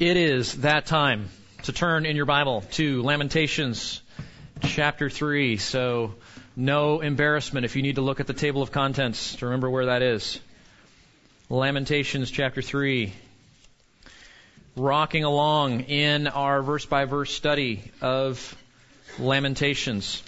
[0.00, 1.28] It is that time
[1.64, 4.00] to turn in your Bible to Lamentations
[4.62, 5.58] chapter 3.
[5.58, 6.14] So,
[6.56, 9.84] no embarrassment if you need to look at the table of contents to remember where
[9.84, 10.40] that is.
[11.50, 13.12] Lamentations chapter 3.
[14.74, 18.56] Rocking along in our verse by verse study of
[19.18, 20.22] Lamentations.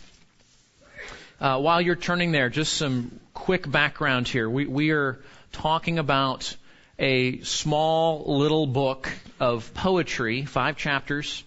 [1.40, 4.50] Uh, while you're turning there, just some quick background here.
[4.50, 5.18] We, we are
[5.50, 6.54] talking about
[6.98, 11.42] a small little book of poetry, five chapters,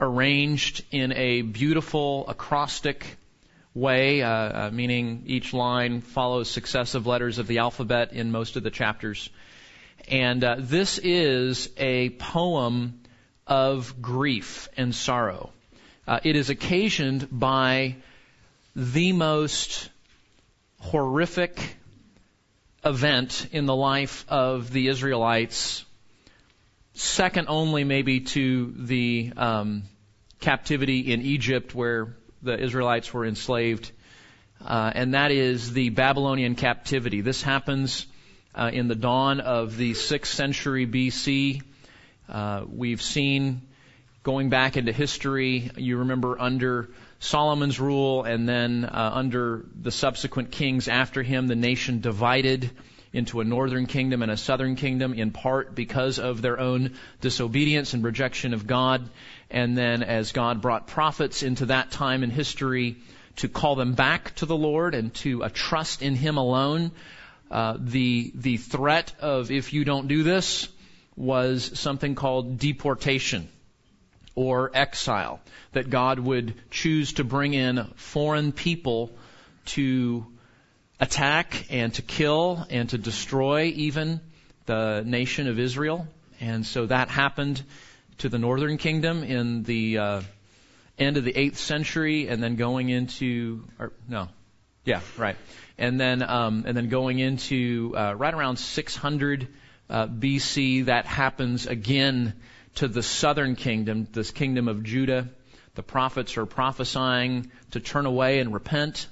[0.00, 3.16] arranged in a beautiful acrostic
[3.74, 8.62] way, uh, uh, meaning each line follows successive letters of the alphabet in most of
[8.62, 9.28] the chapters.
[10.08, 13.00] And uh, this is a poem
[13.46, 15.50] of grief and sorrow.
[16.06, 17.96] Uh, it is occasioned by
[18.76, 19.88] the most
[20.80, 21.76] horrific
[22.84, 25.84] event in the life of the Israelites,
[26.94, 29.82] second only maybe to the um,
[30.40, 33.90] captivity in Egypt where the Israelites were enslaved,
[34.64, 37.20] uh, and that is the Babylonian captivity.
[37.20, 38.06] This happens
[38.54, 41.62] uh, in the dawn of the 6th century BC.
[42.28, 43.62] Uh, we've seen
[44.22, 46.88] going back into history, you remember under
[47.24, 52.70] Solomon's rule, and then uh, under the subsequent kings after him, the nation divided
[53.14, 57.94] into a northern kingdom and a southern kingdom, in part because of their own disobedience
[57.94, 59.08] and rejection of God.
[59.50, 62.96] And then as God brought prophets into that time in history
[63.36, 66.92] to call them back to the Lord and to uh, trust in Him alone,
[67.50, 70.68] uh, the the threat of if you don't do this
[71.16, 73.48] was something called deportation
[74.34, 75.40] or exile,
[75.72, 79.10] that God would choose to bring in foreign people
[79.66, 80.26] to
[81.00, 84.20] attack and to kill and to destroy even
[84.66, 86.06] the nation of Israel.
[86.40, 87.62] And so that happened
[88.18, 90.22] to the northern kingdom in the uh,
[90.98, 94.28] end of the 8th century and then going into, or, no,
[94.84, 95.36] yeah, right.
[95.78, 99.48] And then, um, and then going into uh, right around 600
[99.90, 102.34] uh, BC, that happens again
[102.76, 105.28] to the southern kingdom, this kingdom of Judah.
[105.74, 109.08] The prophets are prophesying to turn away and repent.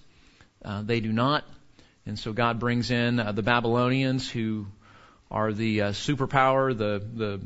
[0.64, 1.44] Uh, they do not.
[2.06, 4.66] And so God brings in uh, the Babylonians who
[5.30, 7.40] are the uh, superpower, the, the,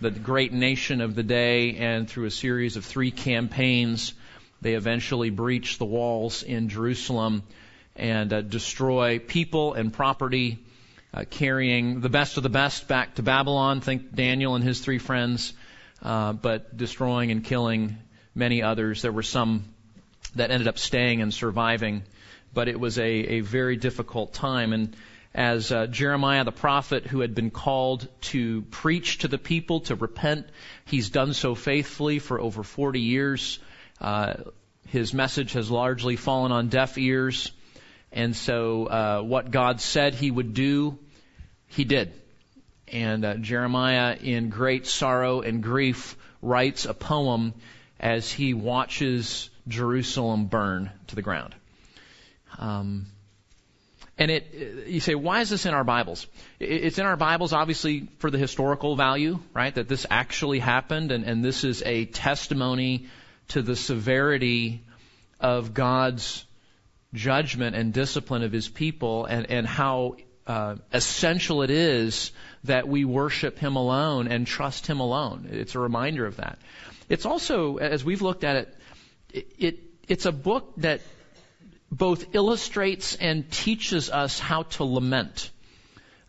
[0.00, 4.12] the great nation of the day, and through a series of three campaigns,
[4.60, 7.42] they eventually breach the walls in Jerusalem
[7.96, 10.58] and uh, destroy people and property,
[11.14, 13.80] uh, carrying the best of the best back to Babylon.
[13.80, 15.54] Think Daniel and his three friends
[16.02, 17.96] uh, but destroying and killing
[18.34, 19.02] many others.
[19.02, 19.64] There were some
[20.36, 22.02] that ended up staying and surviving,
[22.54, 24.72] but it was a, a very difficult time.
[24.72, 24.96] And
[25.34, 29.94] as uh, Jeremiah the prophet, who had been called to preach to the people to
[29.94, 30.46] repent,
[30.86, 33.58] he's done so faithfully for over 40 years.
[34.00, 34.34] Uh,
[34.88, 37.52] his message has largely fallen on deaf ears.
[38.12, 40.98] And so, uh, what God said he would do,
[41.68, 42.12] he did.
[42.90, 47.54] And uh, Jeremiah, in great sorrow and grief, writes a poem
[47.98, 51.54] as he watches Jerusalem burn to the ground.
[52.58, 53.06] Um,
[54.18, 56.26] and it, you say, why is this in our Bibles?
[56.58, 59.74] It's in our Bibles, obviously, for the historical value, right?
[59.74, 63.06] That this actually happened, and, and this is a testimony
[63.48, 64.82] to the severity
[65.38, 66.44] of God's
[67.14, 72.32] judgment and discipline of His people, and, and how uh, essential it is
[72.64, 75.48] that we worship Him alone and trust Him alone.
[75.50, 76.58] It's a reminder of that.
[77.08, 78.76] It's also, as we've looked at it,
[79.32, 79.78] it, it
[80.08, 81.00] it's a book that
[81.90, 85.50] both illustrates and teaches us how to lament.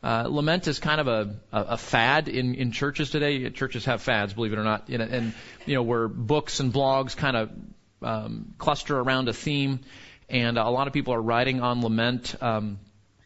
[0.03, 3.47] Uh, lament is kind of a, a, a fad in, in churches today.
[3.51, 5.33] Churches have fads, believe it or not, and, and
[5.67, 7.51] you know where books and blogs kind of
[8.01, 9.81] um, cluster around a theme,
[10.27, 12.35] and a lot of people are writing on lament.
[12.41, 12.79] Um,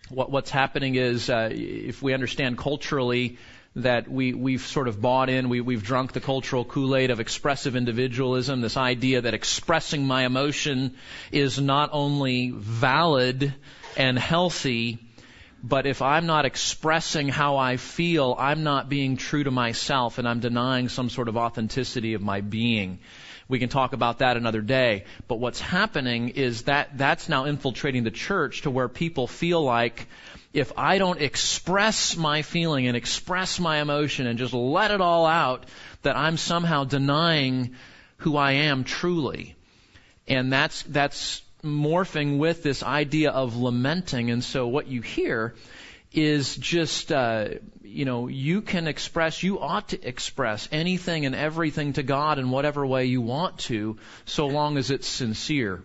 [0.10, 3.38] what, what's happening is, uh, if we understand culturally
[3.76, 7.76] that we, we've sort of bought in, we, we've drunk the cultural Kool-Aid of expressive
[7.76, 10.96] individualism, this idea that expressing my emotion
[11.32, 13.54] is not only valid
[13.98, 15.00] and healthy,
[15.62, 20.28] but if I'm not expressing how I feel, I'm not being true to myself and
[20.28, 23.00] I'm denying some sort of authenticity of my being.
[23.48, 25.06] We can talk about that another day.
[25.28, 30.08] But what's happening is that that's now infiltrating the church to where people feel like
[30.54, 35.26] if I don't express my feeling and express my emotion and just let it all
[35.26, 35.66] out,
[36.02, 37.76] that I'm somehow denying
[38.18, 39.56] who I am truly.
[40.28, 44.32] And that's, that's morphing with this idea of lamenting.
[44.32, 45.56] And so what you hear
[46.14, 47.50] is just, uh,
[47.96, 52.50] you know, you can express, you ought to express anything and everything to God in
[52.50, 55.82] whatever way you want to, so long as it's sincere.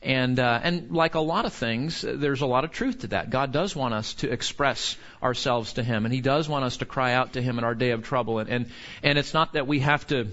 [0.00, 3.30] And uh, and like a lot of things, there's a lot of truth to that.
[3.30, 6.84] God does want us to express ourselves to Him, and He does want us to
[6.84, 8.38] cry out to Him in our day of trouble.
[8.38, 8.70] And and,
[9.02, 10.28] and it's not that we have to,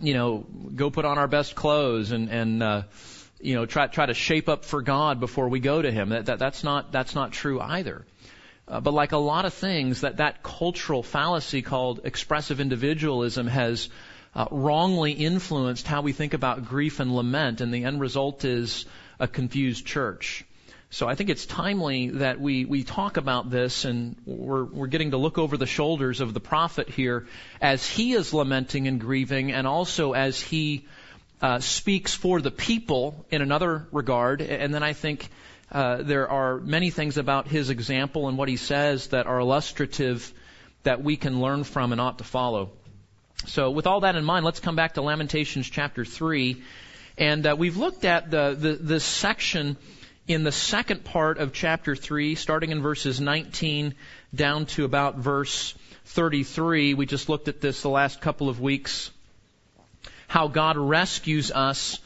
[0.00, 0.46] you know,
[0.76, 2.82] go put on our best clothes and and uh,
[3.40, 6.10] you know try try to shape up for God before we go to Him.
[6.10, 8.04] That, that that's not that's not true either.
[8.70, 13.88] Uh, but like a lot of things, that that cultural fallacy called expressive individualism has
[14.34, 18.86] uh, wrongly influenced how we think about grief and lament, and the end result is
[19.18, 20.44] a confused church.
[20.92, 25.12] So I think it's timely that we, we talk about this, and we're, we're getting
[25.12, 27.26] to look over the shoulders of the prophet here
[27.60, 30.86] as he is lamenting and grieving, and also as he
[31.42, 34.42] uh, speaks for the people in another regard.
[34.42, 35.28] And then I think
[35.72, 40.32] uh, there are many things about his example and what he says that are illustrative
[40.82, 42.70] that we can learn from and ought to follow.
[43.46, 46.62] So, with all that in mind, let's come back to Lamentations chapter 3.
[47.16, 49.76] And uh, we've looked at the, the, this section
[50.26, 53.94] in the second part of chapter 3, starting in verses 19
[54.34, 55.74] down to about verse
[56.06, 56.94] 33.
[56.94, 59.10] We just looked at this the last couple of weeks.
[60.28, 61.98] How God rescues us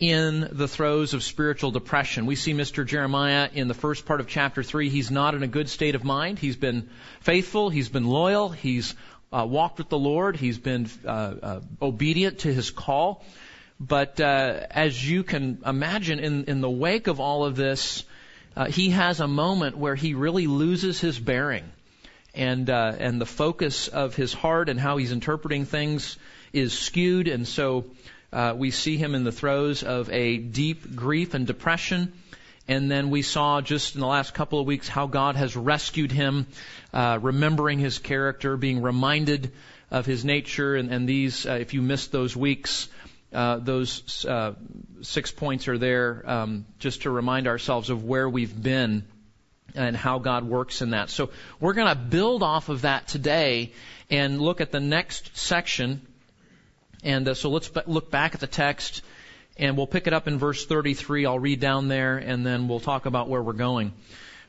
[0.00, 2.24] in the throes of spiritual depression.
[2.24, 2.86] We see Mr.
[2.86, 4.88] Jeremiah in the first part of chapter 3.
[4.88, 6.38] He's not in a good state of mind.
[6.38, 6.88] He's been
[7.20, 7.68] faithful.
[7.68, 8.48] He's been loyal.
[8.48, 8.94] He's
[9.30, 10.36] uh, walked with the Lord.
[10.36, 13.22] He's been uh, uh, obedient to his call.
[13.78, 18.04] But uh, as you can imagine, in, in the wake of all of this,
[18.56, 21.70] uh, he has a moment where he really loses his bearing.
[22.34, 26.16] And, uh, and the focus of his heart and how he's interpreting things
[26.52, 27.28] is skewed.
[27.28, 27.84] And so
[28.56, 32.12] we see him in the throes of a deep grief and depression.
[32.70, 36.12] And then we saw just in the last couple of weeks how God has rescued
[36.12, 36.46] him,
[36.92, 39.50] uh, remembering his character, being reminded
[39.90, 40.76] of his nature.
[40.76, 42.88] And, and these, uh, if you missed those weeks,
[43.32, 44.54] uh, those uh,
[45.02, 49.04] six points are there um, just to remind ourselves of where we've been
[49.74, 51.10] and how God works in that.
[51.10, 53.72] So we're going to build off of that today
[54.10, 56.06] and look at the next section.
[57.02, 59.02] And uh, so let's look back at the text
[59.56, 61.26] and we'll pick it up in verse 33.
[61.26, 63.92] I'll read down there and then we'll talk about where we're going.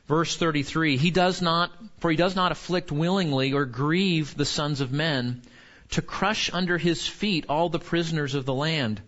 [0.06, 4.80] Verse 33, he does not, for he does not afflict willingly or grieve the sons
[4.80, 5.42] of men
[5.90, 9.00] to crush under his feet all the prisoners of the land,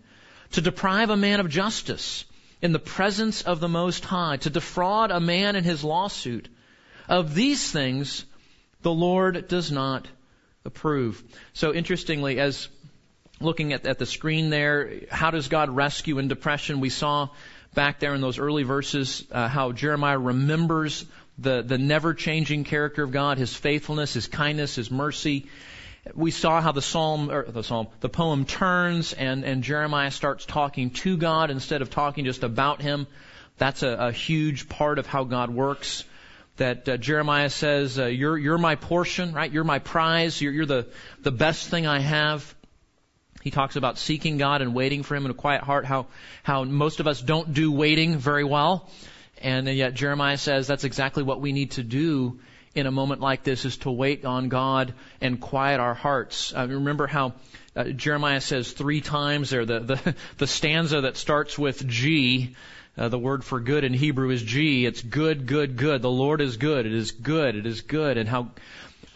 [0.51, 2.23] to deprive a man of justice
[2.61, 6.47] in the presence of the Most High, to defraud a man in his lawsuit.
[7.07, 8.25] Of these things,
[8.81, 10.07] the Lord does not
[10.63, 11.23] approve.
[11.53, 12.69] So interestingly, as
[13.39, 16.79] looking at, at the screen there, how does God rescue in depression?
[16.79, 17.29] We saw
[17.73, 21.05] back there in those early verses uh, how Jeremiah remembers
[21.37, 25.47] the, the never changing character of God, His faithfulness, His kindness, His mercy.
[26.13, 30.45] We saw how the psalm, or the psalm, the poem turns and, and Jeremiah starts
[30.45, 33.07] talking to God instead of talking just about Him.
[33.57, 36.03] That's a, a huge part of how God works.
[36.57, 39.51] That uh, Jeremiah says, uh, "You're you're my portion, right?
[39.51, 40.39] You're my prize.
[40.39, 40.87] You're, you're the
[41.21, 42.54] the best thing I have."
[43.45, 46.07] He talks about seeking God and waiting for Him in a quiet heart, how,
[46.41, 48.89] how most of us don't do waiting very well.
[49.39, 52.39] And yet Jeremiah says that's exactly what we need to do
[52.73, 56.55] in a moment like this is to wait on God and quiet our hearts.
[56.57, 57.33] Uh, remember how
[57.75, 62.55] uh, Jeremiah says three times there, the, the, the stanza that starts with G,
[62.97, 64.87] uh, the word for good in Hebrew is G.
[64.87, 66.01] It's good, good, good.
[66.01, 66.87] The Lord is good.
[66.87, 67.55] It is good.
[67.55, 68.17] It is good.
[68.17, 68.53] And how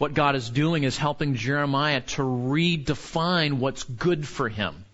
[0.00, 4.86] what God is doing is helping Jeremiah to redefine what's good for him.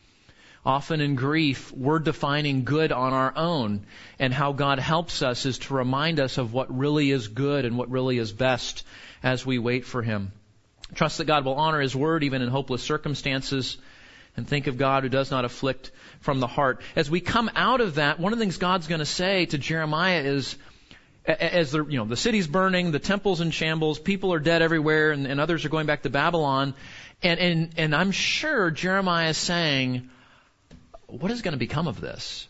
[0.65, 3.87] Often in grief, we're defining good on our own,
[4.19, 7.79] and how God helps us is to remind us of what really is good and
[7.79, 8.85] what really is best
[9.23, 10.33] as we wait for Him.
[10.97, 13.79] Trust that God will honor His word even in hopeless circumstances,
[14.37, 16.81] and think of God who does not afflict from the heart.
[16.97, 19.57] As we come out of that, one of the things God's going to say to
[19.57, 20.57] Jeremiah is,
[21.27, 25.13] as the you know the city's burning, the temple's in shambles, people are dead everywhere,
[25.13, 26.75] and, and others are going back to Babylon,
[27.23, 30.11] and and and I'm sure Jeremiah is saying,
[31.07, 32.49] what is going to become of this?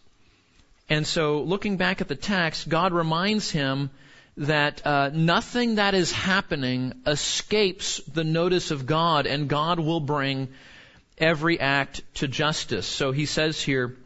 [0.89, 3.91] And so, looking back at the text, God reminds him
[4.37, 10.49] that uh, nothing that is happening escapes the notice of God, and God will bring
[11.19, 12.87] every act to justice.
[12.87, 13.97] So he says here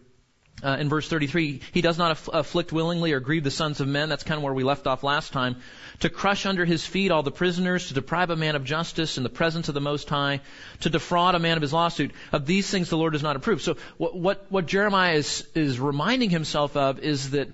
[0.63, 3.89] uh, in verse 33, he does not aff- afflict willingly or grieve the sons of
[3.89, 4.09] men.
[4.09, 5.57] That's kind of where we left off last time.
[6.01, 9.23] To crush under his feet all the prisoners, to deprive a man of justice in
[9.23, 10.41] the presence of the Most High,
[10.81, 12.13] to defraud a man of his lawsuit.
[12.33, 13.63] Of these things the Lord does not approve.
[13.63, 17.49] So what, what, what Jeremiah is, is reminding himself of is that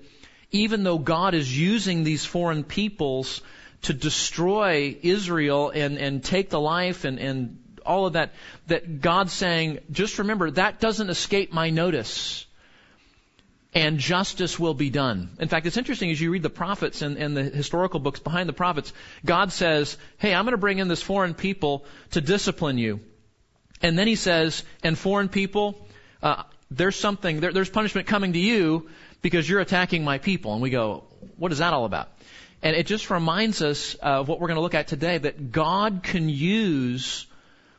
[0.53, 3.43] even though God is using these foreign peoples
[3.83, 8.33] to destroy Israel and, and take the life and, and all of that,
[8.67, 12.46] that God's saying, just remember, that doesn't escape my notice.
[13.75, 15.37] And justice will be done.
[15.39, 18.49] In fact, it's interesting as you read the prophets and, and the historical books behind
[18.49, 18.93] the prophets,
[19.25, 23.01] God says, hey, I'm going to bring in this foreign people to discipline you.
[23.83, 25.87] And then he says, and foreign people,
[26.23, 28.89] uh, there's something, there, there's punishment coming to you
[29.21, 30.53] because you're attacking my people.
[30.55, 31.05] And we go,
[31.37, 32.09] what is that all about?
[32.63, 36.01] And it just reminds us of what we're going to look at today that God
[36.03, 37.27] can use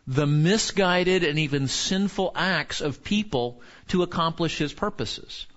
[0.06, 5.48] the misguided and even sinful acts of people to accomplish his purposes.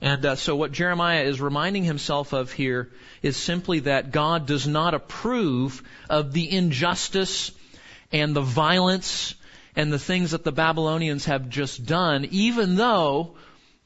[0.00, 2.90] And uh, so what Jeremiah is reminding himself of here
[3.22, 7.50] is simply that God does not approve of the injustice
[8.12, 9.34] and the violence
[9.74, 13.36] and the things that the Babylonians have just done, even though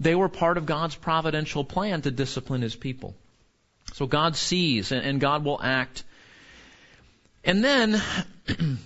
[0.00, 3.14] they were part of God's providential plan to discipline his people.
[3.92, 6.04] So God sees and, and God will act.
[7.44, 8.00] And then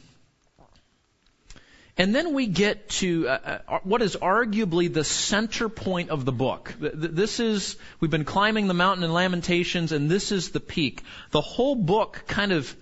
[1.96, 6.32] And then we get to uh, uh, what is arguably the center point of the
[6.32, 6.74] book.
[6.80, 11.02] This is, we've been climbing the mountain in Lamentations, and this is the peak.
[11.30, 12.74] The whole book kind of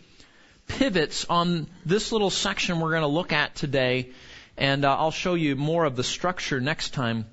[0.67, 4.13] pivots on this little section we're going to look at today,
[4.57, 7.27] and uh, I'll show you more of the structure next time.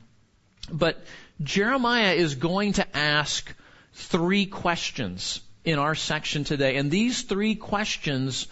[0.69, 1.01] But
[1.41, 3.55] Jeremiah is going to ask
[3.93, 8.48] three questions in our section today, and these three questions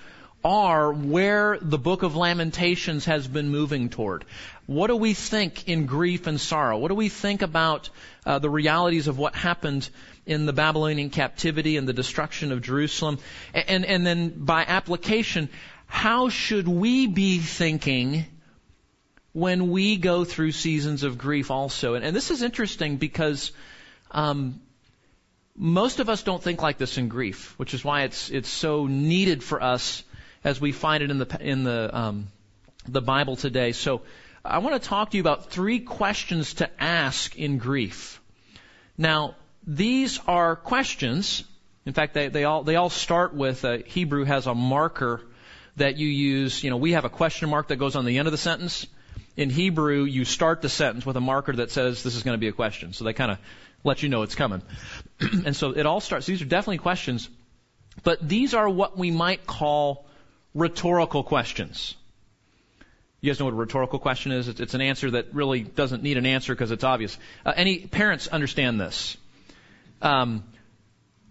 [0.48, 4.24] are where the book of Lamentations has been moving toward.
[4.66, 6.78] What do we think in grief and sorrow?
[6.78, 7.90] What do we think about
[8.26, 9.90] uh, the realities of what happened
[10.26, 13.20] in the Babylonian captivity and the destruction of Jerusalem?
[13.54, 15.50] And, and then by application,
[15.86, 18.26] how should we be thinking
[19.34, 21.96] when we go through seasons of grief also?
[21.96, 23.52] And, and this is interesting because
[24.12, 24.62] um,
[25.58, 28.88] most of us don't think like this in grief, which is why it's it's so
[28.88, 30.04] needed for us
[30.44, 32.28] as we find it in the in the um,
[32.88, 33.72] the Bible today.
[33.72, 34.02] So
[34.44, 38.22] I want to talk to you about three questions to ask in grief.
[38.98, 41.44] Now these are questions.
[41.86, 45.22] In fact, they, they all they all start with uh, Hebrew has a marker
[45.76, 46.64] that you use.
[46.64, 48.88] You know, we have a question mark that goes on the end of the sentence.
[49.36, 52.40] In Hebrew, you start the sentence with a marker that says this is going to
[52.40, 52.94] be a question.
[52.94, 53.38] So they kind of
[53.84, 54.64] let you know it's coming.
[55.20, 56.26] and so it all starts.
[56.26, 57.30] These are definitely questions,
[58.04, 60.07] but these are what we might call
[60.58, 61.96] rhetorical questions.
[63.22, 64.48] You guys know what a rhetorical question is?
[64.48, 67.18] It's, an answer that really doesn't need an answer because it's obvious.
[67.46, 69.18] Uh, any parents understand this?
[70.02, 70.44] Um,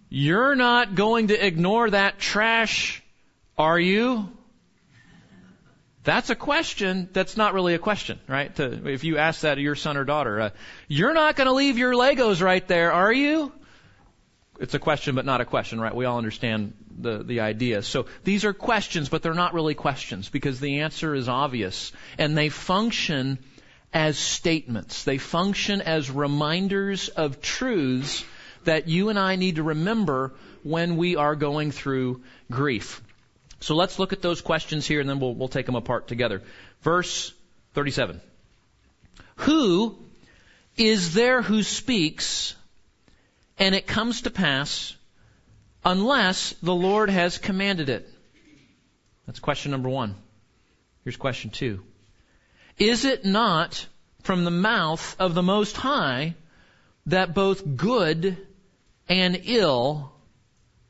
[0.09, 3.02] you're not going to ignore that trash,
[3.59, 4.28] are you?
[6.04, 8.54] That's a question that's not really a question, right?
[8.56, 10.50] To, if you ask that of your son or daughter, uh,
[10.87, 13.52] you're not going to leave your Legos right there, are you?
[14.58, 15.94] It's a question, but not a question, right?
[15.94, 17.82] We all understand the, the idea.
[17.82, 21.92] So these are questions, but they're not really questions because the answer is obvious.
[22.18, 23.38] And they function
[23.92, 25.04] as statements.
[25.04, 28.25] They function as reminders of truths
[28.64, 33.02] that you and I need to remember when we are going through grief.
[33.60, 36.42] So let's look at those questions here and then we'll, we'll take them apart together.
[36.82, 37.32] Verse
[37.75, 38.20] 37.
[39.36, 39.96] Who
[40.76, 42.54] is there who speaks
[43.58, 44.94] and it comes to pass
[45.84, 48.08] unless the Lord has commanded it?
[49.26, 50.14] That's question number one.
[51.04, 51.82] Here's question two.
[52.78, 53.86] Is it not
[54.22, 56.34] from the mouth of the Most High
[57.06, 58.36] that both good
[59.08, 60.12] and ill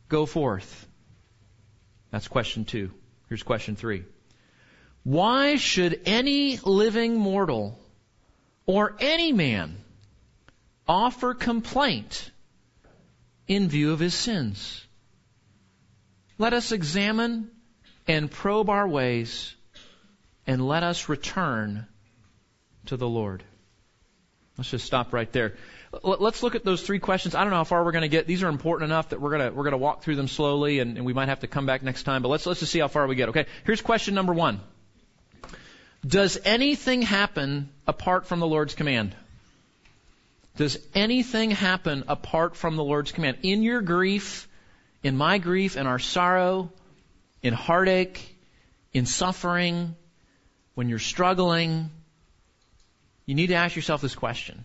[0.08, 0.87] go forth?
[2.11, 2.92] That's question two.
[3.28, 4.04] Here's question three.
[5.04, 7.78] Why should any living mortal
[8.64, 9.76] or any man
[10.88, 12.30] offer complaint
[13.49, 14.85] in view of his sins?
[16.38, 17.50] Let us examine
[18.07, 19.55] and probe our ways
[20.47, 21.87] and let us return
[22.87, 23.43] to the Lord.
[24.57, 25.55] Let's just stop right there.
[26.03, 27.35] Let's look at those three questions.
[27.35, 28.26] I don't know how far we're going to get.
[28.26, 30.79] These are important enough that we're going to we're going to walk through them slowly,
[30.79, 32.23] and, and we might have to come back next time.
[32.23, 33.31] But let's let's just see how far we get.
[33.31, 33.47] Okay.
[33.65, 34.61] Here's question number one.
[36.07, 39.15] Does anything happen apart from the Lord's command?
[40.56, 43.38] Does anything happen apart from the Lord's command?
[43.42, 44.48] In your grief,
[45.02, 46.72] in my grief, in our sorrow,
[47.42, 48.34] in heartache,
[48.92, 49.94] in suffering,
[50.75, 51.90] when you're struggling,
[53.26, 54.64] you need to ask yourself this question.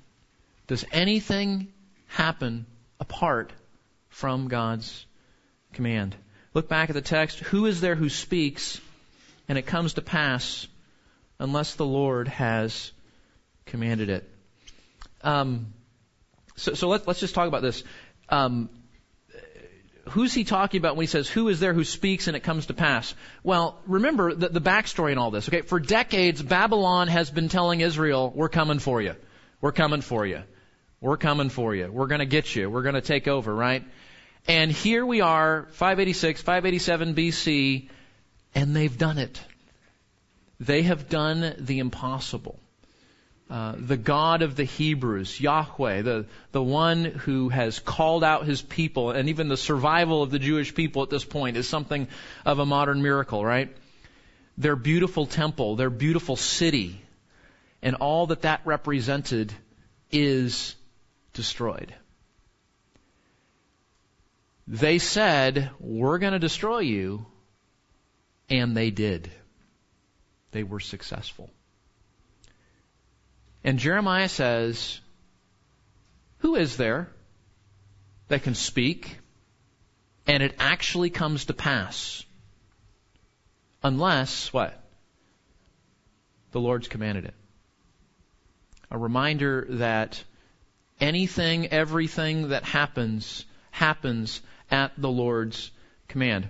[0.68, 1.74] Does anything
[2.08, 2.66] happen
[3.00, 3.52] apart
[4.10, 5.06] from God's
[5.74, 6.16] command?
[6.54, 7.40] Look back at the text.
[7.40, 8.80] Who is there who speaks
[9.50, 10.68] and it comes to pass
[11.40, 12.92] unless the Lord has
[13.66, 14.30] commanded it?
[15.24, 15.74] Um,
[16.62, 17.84] so, so let, us just talk about this.
[18.30, 18.70] Um,
[20.10, 22.68] who's he talking about when he says, Who is there who speaks and it comes
[22.68, 23.14] to pass?
[23.44, 25.50] Well, remember the, the backstory in all this.
[25.50, 29.16] Okay, for decades, Babylon has been telling Israel, We're coming for you.
[29.60, 30.44] We're coming for you.
[31.00, 31.92] We're coming for you.
[31.92, 32.70] We're going to get you.
[32.70, 33.84] We're going to take over, right?
[34.48, 37.90] And here we are, 586, 587 BC,
[38.54, 39.42] and they've done it.
[40.60, 42.60] They have done the impossible.
[43.52, 48.62] Uh, the God of the Hebrews, Yahweh, the, the one who has called out his
[48.62, 52.08] people, and even the survival of the Jewish people at this point is something
[52.46, 53.76] of a modern miracle, right?
[54.58, 57.02] Their beautiful temple, their beautiful city,
[57.82, 59.52] and all that that represented
[60.14, 60.74] is
[61.34, 61.94] destroyed.
[64.66, 67.26] They said, We're going to destroy you,
[68.50, 69.30] and they did.
[70.52, 71.50] They were successful.
[73.64, 75.00] And Jeremiah says,
[76.40, 77.10] Who is there
[78.28, 79.18] that can speak
[80.26, 82.24] and it actually comes to pass?
[83.84, 84.78] Unless, what?
[86.52, 87.34] The Lord's commanded it.
[88.90, 90.24] A reminder that
[91.00, 95.72] anything, everything that happens, happens at the Lord's
[96.08, 96.48] command.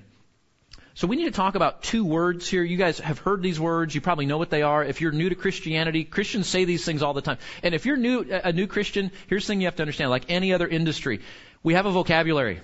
[1.01, 2.61] So we need to talk about two words here.
[2.63, 3.95] You guys have heard these words.
[3.95, 4.83] You probably know what they are.
[4.83, 7.39] If you're new to Christianity, Christians say these things all the time.
[7.63, 10.11] And if you're new, a new Christian, here's the thing you have to understand.
[10.11, 11.21] Like any other industry,
[11.63, 12.61] we have a vocabulary.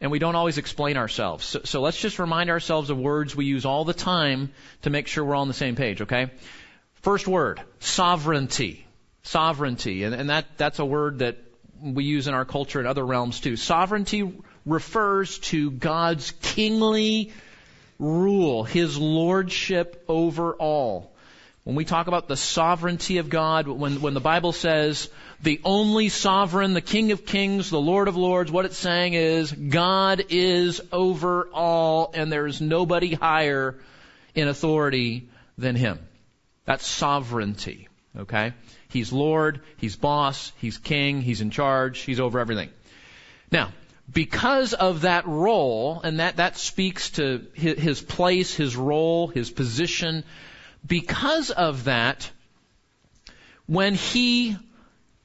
[0.00, 1.44] And we don't always explain ourselves.
[1.44, 4.50] So, so let's just remind ourselves of words we use all the time
[4.80, 6.30] to make sure we're all on the same page, okay?
[7.02, 8.86] First word, sovereignty.
[9.24, 10.04] Sovereignty.
[10.04, 11.36] And, and that, that's a word that
[11.82, 13.56] we use in our culture and other realms too.
[13.56, 14.32] Sovereignty
[14.66, 17.32] refers to God's kingly
[17.98, 21.12] rule, His lordship over all.
[21.64, 25.10] When we talk about the sovereignty of God, when, when the Bible says
[25.42, 29.50] the only sovereign, the King of kings, the Lord of lords, what it's saying is
[29.50, 33.76] God is over all and there is nobody higher
[34.34, 35.98] in authority than Him.
[36.66, 37.88] That's sovereignty.
[38.16, 38.52] Okay?
[38.88, 42.70] He's Lord, He's boss, He's king, He's in charge, He's over everything.
[43.50, 43.72] Now,
[44.10, 50.24] because of that role, and that, that speaks to his place, his role, his position,
[50.86, 52.30] because of that,
[53.66, 54.56] when he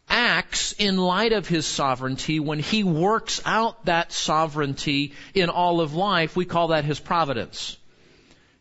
[0.09, 5.93] acts in light of his sovereignty, when he works out that sovereignty in all of
[5.93, 7.77] life, we call that his providence.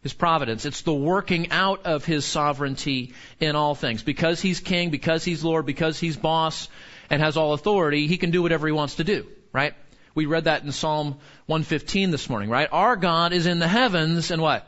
[0.03, 0.65] His providence.
[0.65, 4.03] It's the working out of his sovereignty in all things.
[4.03, 6.69] Because he's king, because he's Lord, because he's boss,
[7.11, 9.75] and has all authority, he can do whatever he wants to do, right?
[10.15, 12.69] We read that in Psalm 115 this morning, right?
[12.71, 14.67] Our God is in the heavens and what?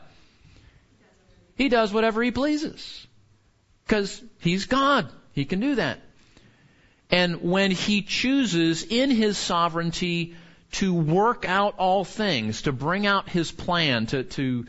[1.55, 3.07] He does whatever he pleases.
[3.85, 5.09] Because he's God.
[5.33, 5.99] He can do that.
[7.09, 10.35] And when he chooses in his sovereignty
[10.73, 14.65] to work out all things, to bring out his plan, to, to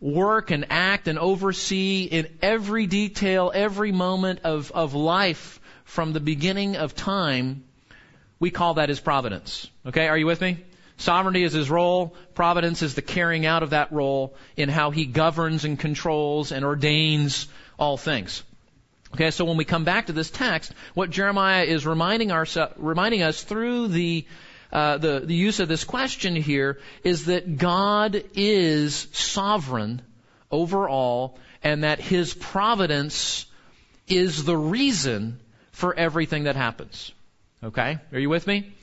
[0.00, 6.20] work and act and oversee in every detail, every moment of, of life from the
[6.20, 7.64] beginning of time,
[8.38, 9.70] we call that his providence.
[9.86, 10.58] Okay, are you with me?
[10.96, 12.14] Sovereignty is his role.
[12.34, 16.64] Providence is the carrying out of that role in how he governs and controls and
[16.64, 18.42] ordains all things.
[19.14, 23.22] Okay, so when we come back to this text, what Jeremiah is reminding, our, reminding
[23.22, 24.26] us through the,
[24.72, 30.02] uh, the, the use of this question here is that God is sovereign
[30.50, 33.46] over all and that his providence
[34.08, 35.40] is the reason
[35.72, 37.12] for everything that happens.
[37.64, 37.98] Okay?
[38.12, 38.74] Are you with me?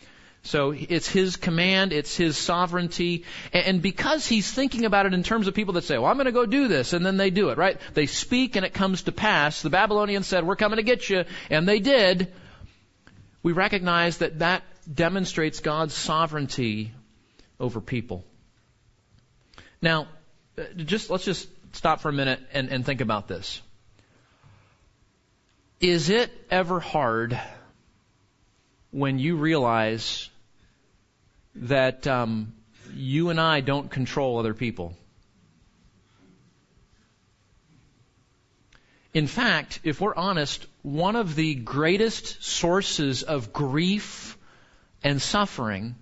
[0.44, 5.48] So it's his command, it's his sovereignty, and because he's thinking about it in terms
[5.48, 7.50] of people that say, well, I'm going to go do this, and then they do
[7.50, 7.80] it, right?
[7.94, 9.62] They speak and it comes to pass.
[9.62, 12.34] The Babylonians said, we're coming to get you, and they did.
[13.44, 16.91] We recognize that that demonstrates God's sovereignty
[17.60, 18.26] over people.
[19.80, 20.08] Now,
[20.58, 23.62] uh, just, let's just stop for a minute and, and think about this.
[25.80, 27.39] Is it ever hard
[28.91, 30.30] when you realize
[31.56, 32.54] that um,
[32.93, 34.95] you and I don't control other people.
[39.13, 44.38] In fact, if we're honest, one of the greatest sources of grief
[45.04, 45.95] and suffering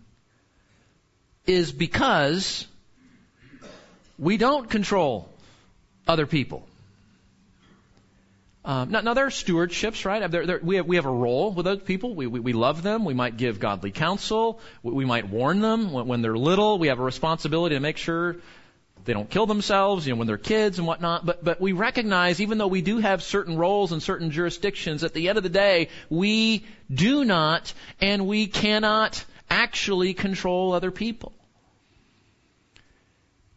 [1.47, 2.67] is because
[4.19, 5.28] we don't control
[6.08, 6.69] other people.
[8.70, 10.30] Um, now, now, there are stewardships, right?
[10.30, 12.14] There, there, we, have, we have a role with those people.
[12.14, 13.04] We, we, we love them.
[13.04, 14.60] We might give godly counsel.
[14.84, 16.78] We, we might warn them when, when they're little.
[16.78, 18.36] We have a responsibility to make sure
[19.06, 21.26] they don't kill themselves, you know, when they're kids and whatnot.
[21.26, 25.16] But, but we recognize, even though we do have certain roles in certain jurisdictions, at
[25.16, 31.34] the end of the day, we do not and we cannot actually control other people.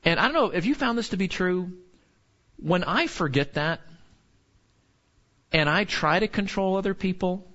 [0.06, 1.70] And I don't know if you found this to be true.
[2.56, 3.82] When I forget that
[5.52, 7.46] and I try to control other people,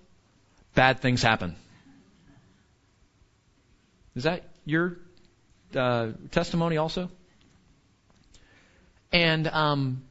[0.75, 1.55] bad things happen.
[4.15, 4.97] Is that your
[5.75, 7.10] uh, testimony also?
[9.12, 10.03] And um,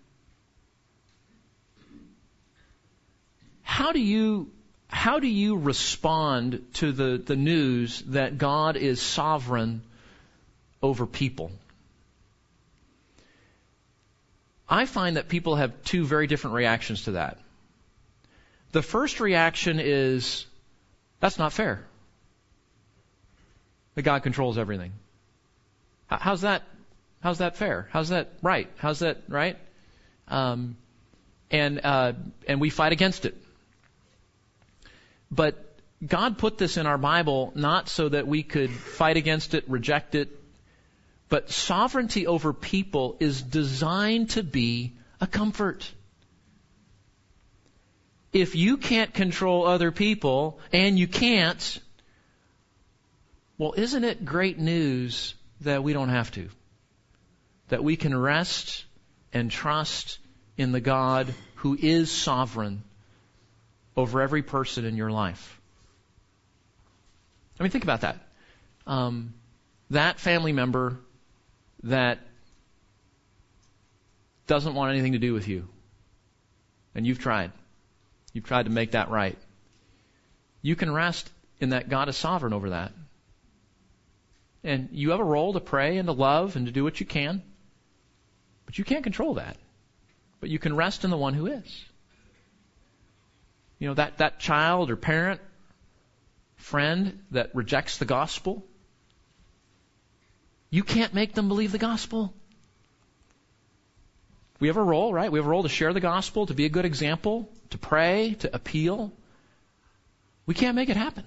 [3.62, 4.50] how do you
[4.88, 9.82] how do you respond to the, the news that God is sovereign
[10.82, 11.50] over people?
[14.68, 17.38] I find that people have two very different reactions to that.
[18.72, 20.46] The first reaction is,
[21.20, 21.84] that's not fair.
[23.94, 24.92] That God controls everything.
[26.08, 26.62] How's that?
[27.22, 27.88] How's that fair?
[27.90, 28.70] How's that right?
[28.76, 29.56] How's that right?
[30.28, 30.76] Um,
[31.50, 32.12] and uh,
[32.46, 33.34] and we fight against it.
[35.30, 35.62] But
[36.06, 40.14] God put this in our Bible not so that we could fight against it, reject
[40.14, 40.28] it,
[41.28, 45.90] but sovereignty over people is designed to be a comfort.
[48.36, 51.80] If you can't control other people, and you can't,
[53.56, 56.50] well, isn't it great news that we don't have to?
[57.68, 58.84] That we can rest
[59.32, 60.18] and trust
[60.58, 62.82] in the God who is sovereign
[63.96, 65.58] over every person in your life.
[67.58, 68.18] I mean, think about that.
[68.86, 69.32] Um,
[69.88, 70.98] that family member
[71.84, 72.18] that
[74.46, 75.66] doesn't want anything to do with you,
[76.94, 77.50] and you've tried.
[78.36, 79.38] You've tried to make that right.
[80.60, 82.92] You can rest in that God is sovereign over that.
[84.62, 87.06] And you have a role to pray and to love and to do what you
[87.06, 87.42] can.
[88.66, 89.56] But you can't control that.
[90.40, 91.84] But you can rest in the one who is.
[93.78, 95.40] You know, that, that child or parent,
[96.56, 98.66] friend that rejects the gospel,
[100.68, 102.34] you can't make them believe the gospel.
[104.58, 105.30] We have a role, right?
[105.30, 108.36] We have a role to share the gospel, to be a good example, to pray,
[108.40, 109.12] to appeal.
[110.46, 111.26] We can't make it happen.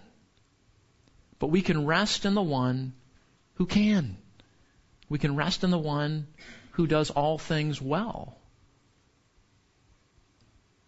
[1.37, 2.93] But we can rest in the one
[3.55, 4.17] who can.
[5.09, 6.27] We can rest in the one
[6.71, 8.37] who does all things well.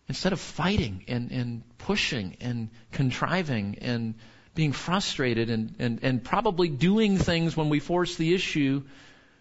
[0.07, 4.15] Instead of fighting and, and pushing and contriving and
[4.55, 8.83] being frustrated and, and, and probably doing things when we force the issue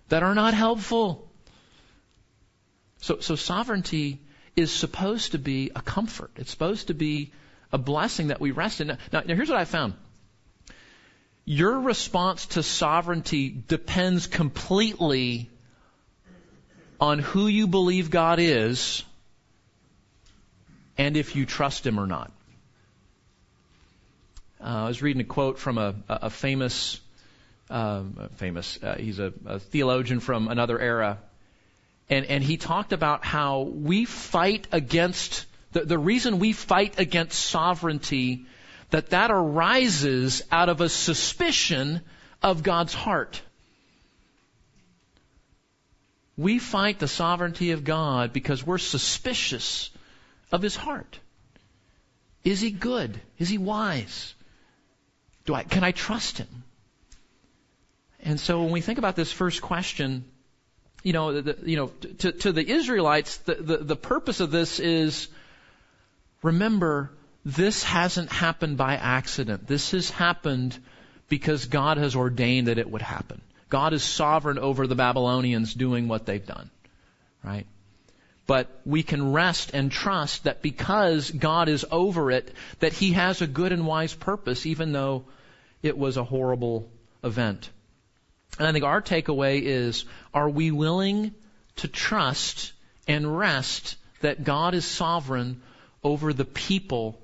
[0.09, 1.30] that are not helpful.
[3.01, 4.21] So, so sovereignty
[4.57, 6.33] is supposed to be a comfort.
[6.37, 7.33] It's supposed to be
[7.73, 8.89] a blessing that we rest in.
[8.89, 9.95] Now, now here's what I found.
[11.45, 15.51] Your response to sovereignty depends completely
[17.01, 19.03] on who you believe God is
[20.99, 22.31] and if you trust Him or not.
[24.61, 27.01] Uh, I was reading a quote from a, a famous,
[27.71, 28.03] uh,
[28.35, 31.19] famous, uh, he's a, a theologian from another era,
[32.11, 37.39] and, and he talked about how we fight against, the, the reason we fight against
[37.39, 38.47] sovereignty,
[38.91, 42.01] that that arises out of a suspicion
[42.43, 43.41] of God's heart.
[46.37, 49.91] We fight the sovereignty of God because we're suspicious
[50.51, 51.21] of his heart.
[52.43, 53.21] Is he good?
[53.39, 54.35] Is he wise?
[55.45, 56.65] Do I, can I trust him?
[58.23, 60.25] And so when we think about this first question,
[61.03, 61.87] you know, the, you know,
[62.19, 65.29] to, to the Israelites, the, the, the purpose of this is,
[66.43, 67.11] remember,
[67.45, 69.67] this hasn't happened by accident.
[69.67, 70.79] This has happened
[71.29, 73.41] because God has ordained that it would happen.
[73.69, 76.71] God is sovereign over the Babylonians doing what they've done.
[77.43, 77.67] Right?
[78.47, 83.41] But we can rest and trust that because God is over it, that He has
[83.41, 85.25] a good and wise purpose, even though
[85.83, 86.91] it was a horrible
[87.23, 87.71] event.
[88.59, 91.35] And I think our takeaway is, are we willing
[91.77, 92.73] to trust
[93.07, 95.63] and rest that God is sovereign
[96.03, 97.19] over the people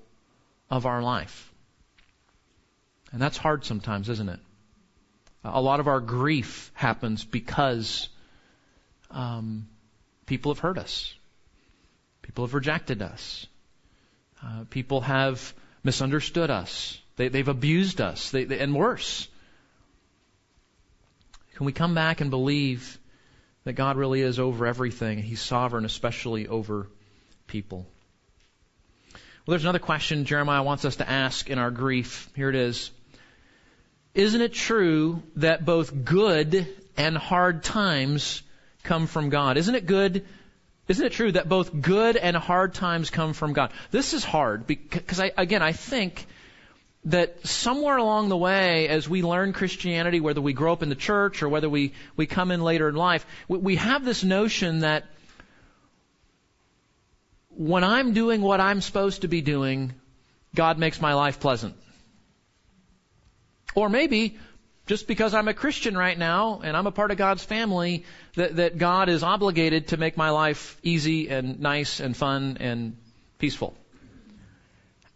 [0.70, 1.52] of our life?
[3.12, 4.40] And that's hard sometimes, isn't it?
[5.44, 8.08] A lot of our grief happens because
[9.10, 9.68] um,
[10.26, 11.14] people have hurt us.
[12.22, 13.46] People have rejected us.
[14.42, 16.98] Uh, people have misunderstood us.
[17.16, 19.28] They, have abused us, they, they, and worse.
[21.56, 22.98] Can we come back and believe
[23.64, 25.22] that God really is over everything?
[25.22, 26.86] He's sovereign, especially over
[27.46, 27.86] people.
[29.14, 32.28] Well, there's another question Jeremiah wants us to ask in our grief.
[32.36, 32.90] Here it is.
[34.12, 38.42] Isn't it true that both good and hard times
[38.82, 39.56] come from God?
[39.56, 40.26] Isn't it good?
[40.88, 43.72] Isn't it true that both good and hard times come from God?
[43.90, 46.26] This is hard because I, again, I think
[47.06, 50.96] that somewhere along the way, as we learn Christianity, whether we grow up in the
[50.96, 54.80] church or whether we, we come in later in life, we, we have this notion
[54.80, 55.04] that
[57.50, 59.94] when I'm doing what I'm supposed to be doing,
[60.54, 61.76] God makes my life pleasant.
[63.76, 64.36] Or maybe
[64.86, 68.56] just because I'm a Christian right now and I'm a part of God's family, that,
[68.56, 72.96] that God is obligated to make my life easy and nice and fun and
[73.38, 73.74] peaceful.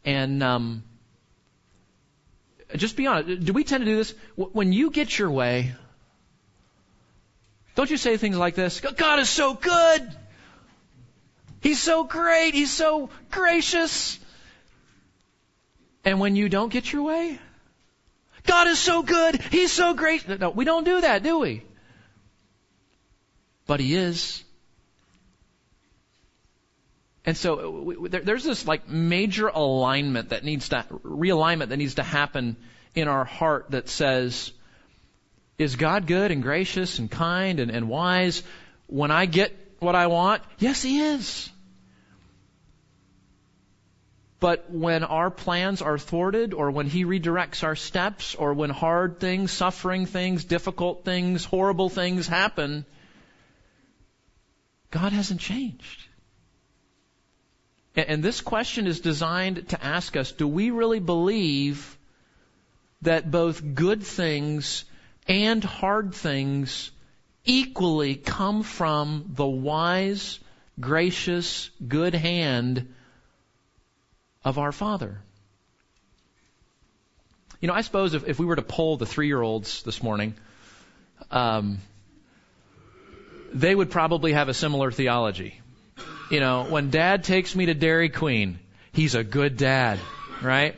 [0.04, 0.84] And um,
[2.76, 3.44] just be honest.
[3.44, 4.14] Do we tend to do this?
[4.36, 5.74] When you get your way,
[7.74, 8.80] don't you say things like this?
[8.80, 10.16] God is so good.
[11.60, 12.54] He's so great.
[12.54, 14.18] He's so gracious.
[16.04, 17.38] And when you don't get your way,
[18.44, 19.40] God is so good.
[19.40, 20.26] He's so great.
[20.40, 21.62] No, we don't do that, do we?
[23.66, 24.42] But He is.
[27.30, 31.76] And so uh, we, there, there's this like major alignment that needs to, realignment that
[31.76, 32.56] needs to happen
[32.96, 34.50] in our heart that says,
[35.56, 38.42] is God good and gracious and kind and, and wise
[38.88, 40.42] when I get what I want?
[40.58, 41.48] Yes, He is.
[44.40, 49.20] But when our plans are thwarted, or when He redirects our steps, or when hard
[49.20, 52.84] things, suffering things, difficult things, horrible things happen,
[54.90, 56.09] God hasn't changed.
[57.96, 61.98] And this question is designed to ask us do we really believe
[63.02, 64.84] that both good things
[65.26, 66.90] and hard things
[67.44, 70.38] equally come from the wise,
[70.78, 72.94] gracious, good hand
[74.44, 75.18] of our Father?
[77.60, 80.02] You know, I suppose if, if we were to poll the three year olds this
[80.02, 80.34] morning,
[81.30, 81.78] um,
[83.52, 85.59] they would probably have a similar theology
[86.30, 88.60] you know, when dad takes me to Dairy Queen,
[88.92, 89.98] he's a good dad,
[90.40, 90.76] right?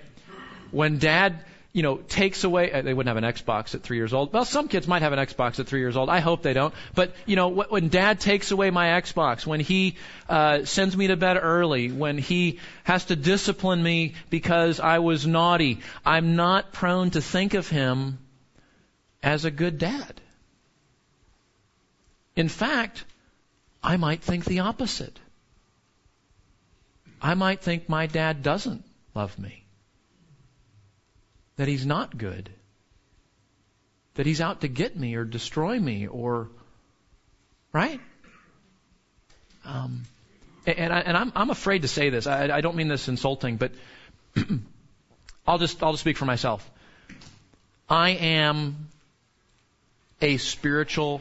[0.70, 4.14] When dad, you know, takes away, uh, they wouldn't have an Xbox at three years
[4.14, 4.32] old.
[4.32, 6.08] Well, some kids might have an Xbox at three years old.
[6.08, 6.72] I hope they don't.
[6.94, 11.16] But, you know, when dad takes away my Xbox, when he uh, sends me to
[11.16, 17.10] bed early, when he has to discipline me because I was naughty, I'm not prone
[17.10, 18.18] to think of him
[19.22, 20.18] as a good dad.
[22.34, 23.04] In fact,
[23.82, 25.18] I might think the opposite.
[27.22, 29.64] I might think my dad doesn't love me.
[31.56, 32.50] That he's not good.
[34.14, 36.48] That he's out to get me or destroy me or,
[37.72, 38.00] right?
[39.64, 40.02] Um,
[40.66, 42.26] and, I, and I'm, I'm afraid to say this.
[42.26, 43.70] I, I don't mean this insulting, but
[45.46, 46.68] I'll just, I'll just speak for myself.
[47.88, 48.88] I am
[50.20, 51.20] a spiritual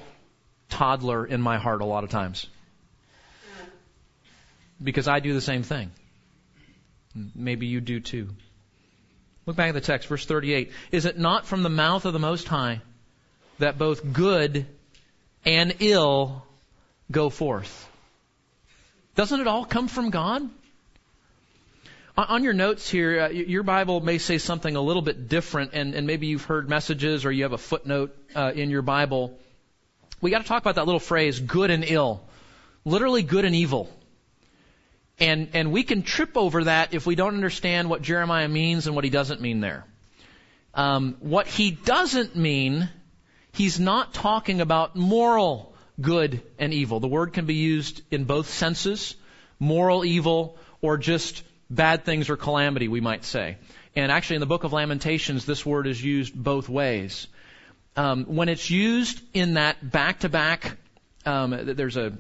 [0.70, 2.48] toddler in my heart a lot of times
[4.84, 5.92] because I do the same thing.
[7.36, 8.30] Maybe you do too.
[9.46, 10.72] Look back at the text, verse 38.
[10.92, 12.82] Is it not from the mouth of the Most High
[13.60, 14.66] that both good
[15.46, 16.44] and ill
[17.12, 17.90] go forth?
[19.16, 20.50] Doesn't it all come from God?
[22.18, 25.96] On your notes here, uh, your Bible may say something a little bit different, and,
[25.96, 29.40] and maybe you've heard messages or you have a footnote uh, in your Bible.
[30.20, 32.22] We got to talk about that little phrase, good and ill.
[32.84, 33.90] Literally, good and evil.
[35.22, 38.96] And, and we can trip over that if we don't understand what Jeremiah means and
[38.96, 39.86] what he doesn't mean there.
[40.74, 42.90] Um, what he doesn't mean,
[43.52, 47.00] he's not talking about moral good and evil.
[47.00, 49.16] The word can be used in both senses,
[49.60, 53.58] moral evil or just bad things or calamity, we might say.
[53.96, 57.28] And actually, in the book of Lamentations, this word is used both ways.
[57.96, 60.78] Um, when it's used in that back to back,
[61.24, 62.14] there's a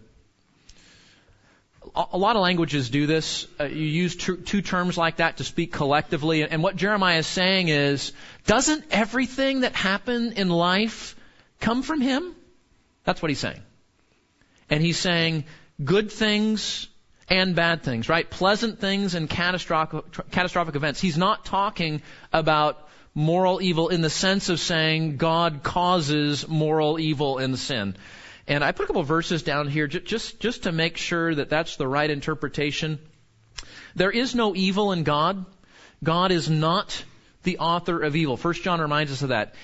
[1.95, 3.47] a lot of languages do this.
[3.59, 6.43] Uh, you use two, two terms like that to speak collectively.
[6.43, 8.13] And what Jeremiah is saying is,
[8.45, 11.15] doesn't everything that happen in life
[11.59, 12.33] come from him?
[13.03, 13.61] That's what he's saying.
[14.69, 15.45] And he's saying
[15.83, 16.87] good things
[17.27, 18.29] and bad things, right?
[18.29, 21.01] Pleasant things and catastrophic, catastrophic events.
[21.01, 22.01] He's not talking
[22.31, 27.95] about moral evil in the sense of saying God causes moral evil and sin.
[28.51, 31.77] And I put a couple verses down here just, just to make sure that that's
[31.77, 32.99] the right interpretation.
[33.95, 35.45] There is no evil in God.
[36.03, 37.05] God is not
[37.43, 38.35] the author of evil.
[38.35, 39.55] First John reminds us of that.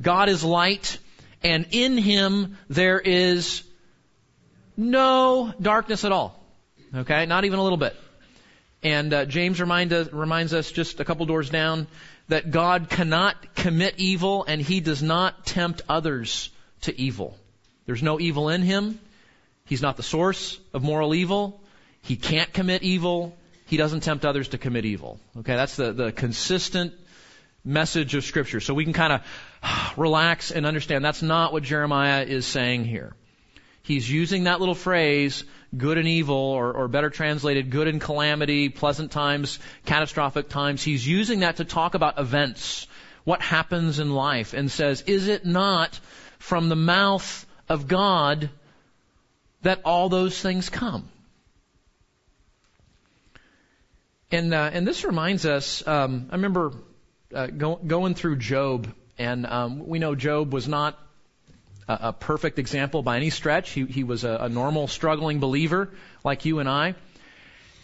[0.00, 0.98] God is light,
[1.42, 3.64] and in him there is
[4.76, 6.40] no darkness at all.
[6.94, 7.26] Okay?
[7.26, 7.96] Not even a little bit.
[8.84, 11.88] And uh, James remind us, reminds us just a couple doors down
[12.28, 16.50] that God cannot commit evil and he does not tempt others
[16.82, 17.36] to evil.
[17.86, 19.00] There's no evil in him.
[19.64, 21.60] He's not the source of moral evil.
[22.02, 23.36] He can't commit evil.
[23.66, 25.18] He doesn't tempt others to commit evil.
[25.38, 26.92] Okay, that's the, the consistent
[27.64, 28.60] message of Scripture.
[28.60, 33.14] So we can kind of relax and understand that's not what Jeremiah is saying here.
[33.82, 35.44] He's using that little phrase,
[35.76, 40.82] good and evil, or, or better translated, good and calamity, pleasant times, catastrophic times.
[40.82, 42.88] He's using that to talk about events,
[43.22, 46.00] what happens in life, and says, is it not
[46.40, 48.50] from the mouth of God
[49.62, 51.08] that all those things come?
[54.30, 56.72] And, uh, and this reminds us, um, I remember
[57.34, 60.98] uh, go, going through Job, and um, we know Job was not
[61.88, 63.70] a, a perfect example by any stretch.
[63.70, 65.90] He, he was a, a normal, struggling believer
[66.24, 66.94] like you and I.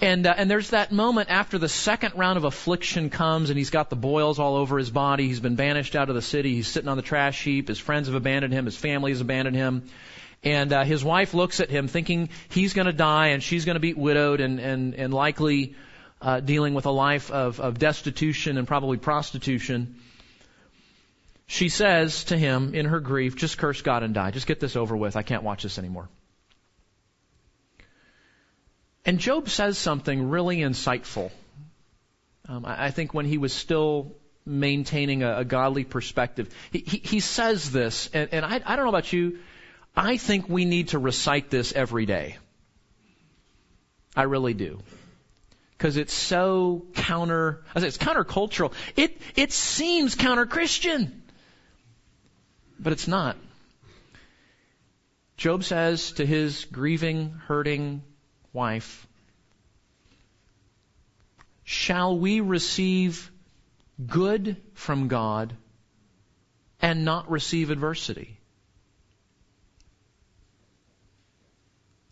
[0.02, 3.70] And, uh, and there's that moment after the second round of affliction comes and he's
[3.70, 5.28] got the boils all over his body.
[5.28, 6.56] He's been banished out of the city.
[6.56, 7.68] He's sitting on the trash heap.
[7.68, 8.64] His friends have abandoned him.
[8.64, 9.84] His family has abandoned him.
[10.42, 13.76] And uh, his wife looks at him thinking he's going to die and she's going
[13.76, 15.76] to be widowed and, and, and likely
[16.20, 20.00] uh, dealing with a life of, of destitution and probably prostitution.
[21.46, 24.32] She says to him in her grief, just curse God and die.
[24.32, 25.14] Just get this over with.
[25.14, 26.08] I can't watch this anymore.
[29.04, 31.30] And Job says something really insightful.
[32.48, 34.12] Um, I, think when he was still
[34.44, 38.84] maintaining a, a godly perspective, he, he, he, says this, and, and I, I don't
[38.84, 39.38] know about you,
[39.96, 42.38] I think we need to recite this every day.
[44.16, 44.82] I really do
[45.82, 48.72] because it's so counter, I say it's countercultural.
[48.94, 51.24] It, it seems counter-Christian.
[52.78, 53.36] But it's not.
[55.36, 58.02] Job says to his grieving, hurting
[58.52, 59.06] wife,
[61.64, 63.30] Shall we receive
[64.06, 65.54] good from God
[66.80, 68.38] and not receive adversity?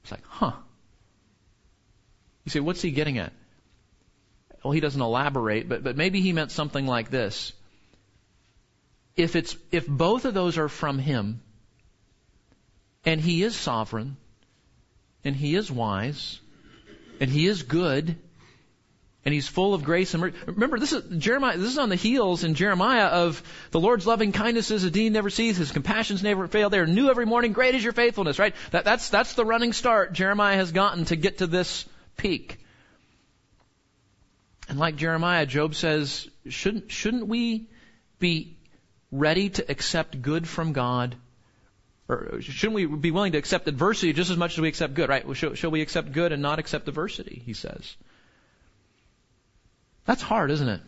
[0.03, 0.53] It's like, huh.
[2.45, 3.33] You say, what's he getting at?
[4.63, 7.53] well, he doesn't elaborate, but, but maybe he meant something like this.
[9.17, 11.41] If it's, if both of those are from him,
[13.05, 14.17] and he is sovereign,
[15.25, 16.41] and he is wise,
[17.21, 18.17] and he is good,
[19.25, 20.37] and he's full of grace and mercy.
[20.47, 21.59] Remember, this is Jeremiah.
[21.59, 25.13] This is on the heels in Jeremiah of the Lord's loving kindness is a deed
[25.13, 25.59] never sees.
[25.59, 26.71] His compassions never fail.
[26.71, 27.53] They are new every morning.
[27.53, 28.39] Great is your faithfulness.
[28.39, 28.55] Right?
[28.71, 31.85] That, that's that's the running start Jeremiah has gotten to get to this
[32.17, 32.59] peak.
[34.71, 37.69] And like Jeremiah, Job says, shouldn't, shouldn't we
[38.21, 38.57] be
[39.11, 41.17] ready to accept good from God?
[42.11, 45.09] Or shouldn't we be willing to accept adversity just as much as we accept good,
[45.09, 45.25] right?
[45.37, 47.97] Shall, shall we accept good and not accept adversity, he says.
[50.07, 50.81] That's hard, isn't it?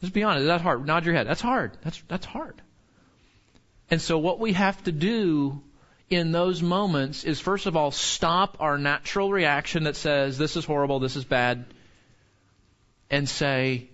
[0.00, 0.86] Just be honest, that's hard.
[0.86, 1.26] Nod your head.
[1.26, 1.76] That's hard.
[1.82, 2.62] That's, that's hard.
[3.90, 5.60] And so what we have to do
[6.08, 10.64] in those moments is first of all stop our natural reaction that says, this is
[10.64, 11.64] horrible, this is bad,
[13.10, 13.88] and say,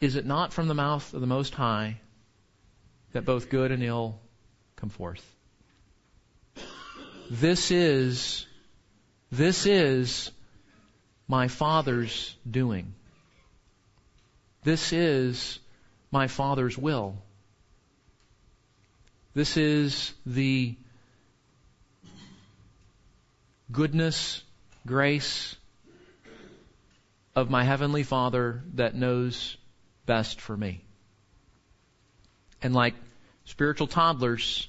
[0.00, 2.00] Is it not from the mouth of the Most High
[3.12, 4.18] that both good and ill
[4.76, 5.24] come forth?
[7.30, 8.46] This is,
[9.32, 10.30] this is
[11.26, 12.94] my Father's doing.
[14.62, 15.58] This is
[16.10, 17.16] my Father's will.
[19.34, 20.76] This is the
[23.72, 24.42] goodness,
[24.86, 25.56] grace,
[27.34, 29.56] of my Heavenly Father that knows
[30.06, 30.82] best for me.
[32.62, 32.94] And like
[33.44, 34.68] spiritual toddlers,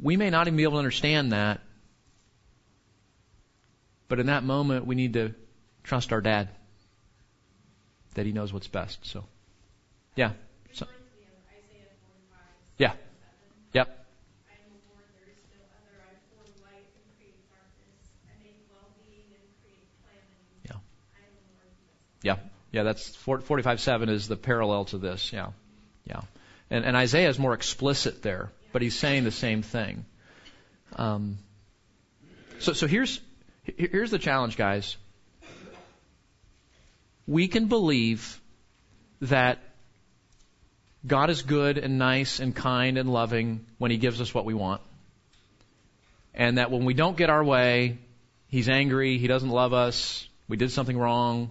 [0.00, 1.60] we may not even be able to understand that,
[4.08, 5.34] but in that moment, we need to
[5.82, 6.48] trust our dad
[8.14, 9.04] that he knows what's best.
[9.06, 9.24] So,
[10.14, 10.32] yeah.
[10.72, 10.86] So,
[12.78, 12.92] yeah.
[13.72, 14.04] Yep.
[22.24, 22.38] Yeah,
[22.72, 25.30] yeah, that's 45:7 is the parallel to this.
[25.30, 25.48] Yeah,
[26.06, 26.22] yeah,
[26.74, 30.04] and, and Isaiah is more explicit there, but he's saying the same thing.
[30.96, 31.38] Um,
[32.58, 33.20] so, so here's
[33.62, 34.96] here's the challenge, guys.
[37.28, 38.40] We can believe
[39.20, 39.60] that
[41.06, 44.54] God is good and nice and kind and loving when He gives us what we
[44.54, 44.80] want.
[46.34, 47.98] And that when we don't get our way,
[48.48, 51.50] He's angry, He doesn't love us, we did something wrong.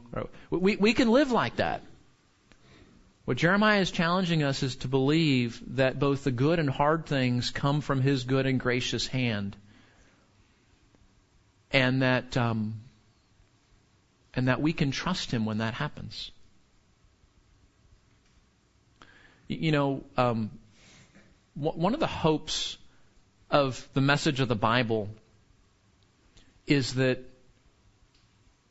[0.49, 1.81] We, we can live like that.
[3.25, 7.51] What Jeremiah is challenging us is to believe that both the good and hard things
[7.51, 9.55] come from His good and gracious hand,
[11.71, 12.81] and that um,
[14.33, 16.31] and that we can trust Him when that happens.
[19.47, 20.51] You know, um,
[21.53, 22.77] one of the hopes
[23.49, 25.09] of the message of the Bible
[26.67, 27.19] is that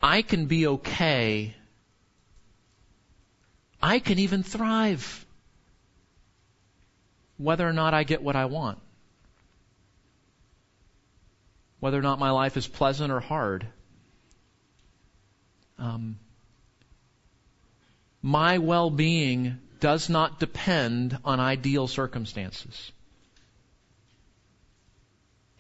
[0.02, 1.54] I can be okay
[3.82, 5.26] I can even thrive
[7.36, 8.78] whether or not I get what I want.
[11.80, 13.66] Whether or not my life is pleasant or hard.
[15.78, 16.20] Um,
[18.22, 22.92] my well being does not depend on ideal circumstances.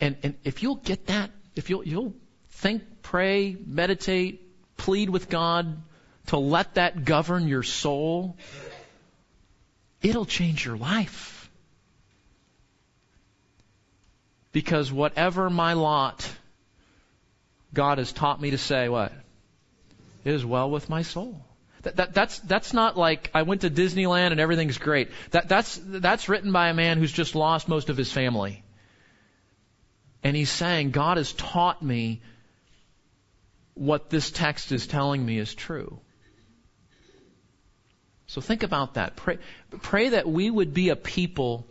[0.00, 2.14] And, and if you'll get that, if you'll, you'll
[2.50, 5.82] think, pray, meditate, plead with God
[6.26, 8.36] to let that govern your soul,
[10.00, 11.50] it'll change your life.
[14.52, 16.30] Because whatever my lot,
[17.72, 19.12] God has taught me to say what?
[20.24, 21.42] It is well with my soul.
[21.82, 25.10] That, that, that's, that's not like I went to Disneyland and everything's great.
[25.30, 28.62] That, that's, that's written by a man who's just lost most of his family.
[30.22, 32.22] And he's saying, God has taught me
[33.74, 35.98] what this text is telling me is true.
[38.32, 39.14] So think about that.
[39.14, 39.36] Pray,
[39.82, 41.66] pray that we would be a people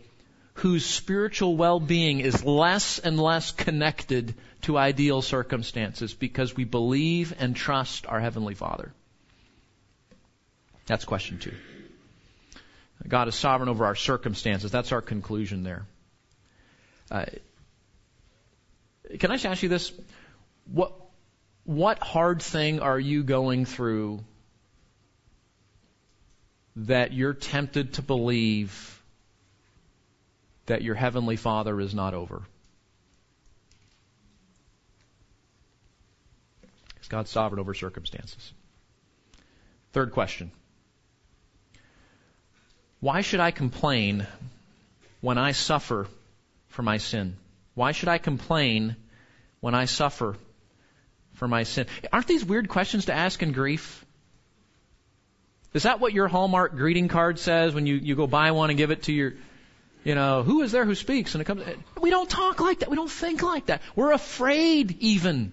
[0.54, 7.56] whose spiritual well-being is less and less connected to ideal circumstances because we believe and
[7.56, 8.92] trust our Heavenly Father.
[10.86, 11.54] That's question two.
[13.08, 14.70] God is sovereign over our circumstances.
[14.70, 15.84] That's our conclusion there.
[17.10, 17.24] Uh,
[19.18, 19.92] can I ask you this?
[20.66, 20.92] What
[21.64, 24.22] what hard thing are you going through
[26.76, 29.02] that you're tempted to believe
[30.66, 32.42] that your heavenly Father is not over?
[37.00, 38.52] Is God sovereign over circumstances?
[39.92, 40.50] Third question.
[43.00, 44.26] Why should I complain
[45.20, 46.06] when I suffer
[46.68, 47.36] for my sin?
[47.74, 48.96] Why should I complain
[49.60, 50.36] when I suffer
[51.34, 51.86] for my sin?
[52.12, 54.04] Aren't these weird questions to ask in grief?
[55.74, 58.76] Is that what your Hallmark greeting card says when you, you go buy one and
[58.76, 59.34] give it to your,
[60.04, 61.34] you know, who is there who speaks?
[61.34, 61.62] And it comes,
[62.00, 62.90] we don't talk like that.
[62.90, 63.80] We don't think like that.
[63.96, 65.52] We're afraid even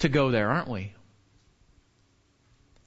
[0.00, 0.92] to go there, aren't we?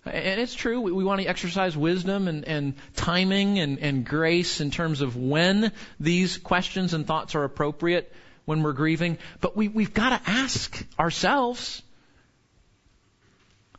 [0.06, 4.60] And it's true, we, we want to exercise wisdom and, and timing and, and grace
[4.60, 8.12] in terms of when these questions and thoughts are appropriate
[8.46, 9.20] when we're grieving.
[9.42, 11.84] But we, we've got to ask ourselves.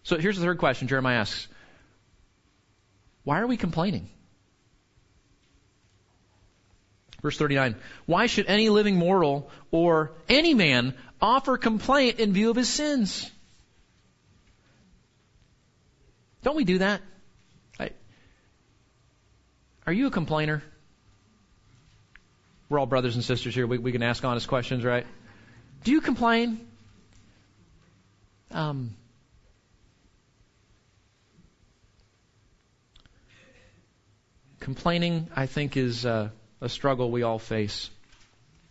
[0.05, 1.49] So here's the third question Jeremiah asks
[3.25, 4.09] Why are we complaining?
[7.23, 12.57] Verse 39 Why should any living mortal or any man offer complaint in view of
[12.57, 13.31] his sins?
[16.43, 17.01] Don't we do that?
[19.87, 20.63] Are you a complainer?
[22.69, 23.67] We're all brothers and sisters here.
[23.67, 25.07] We, we can ask honest questions, right?
[25.83, 26.67] Do you complain?
[28.53, 28.95] Um,
[34.63, 37.91] complaining, I think, is uh, a struggle we all face.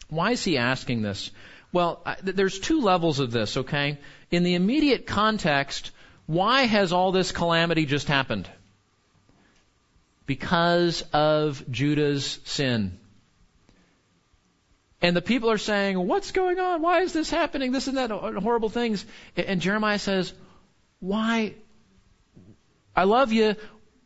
[0.10, 1.32] Why is he asking this?
[1.74, 3.98] Well, there's two levels of this, okay?
[4.32, 5.92] In the immediate context,
[6.26, 8.50] why has all this calamity just happened?
[10.26, 12.98] Because of Judah's sin.
[15.02, 16.82] And the people are saying, What's going on?
[16.82, 17.72] Why is this happening?
[17.72, 19.06] This and that, horrible things.
[19.36, 20.34] And Jeremiah says,
[21.00, 21.56] Why?
[22.96, 23.56] I love you.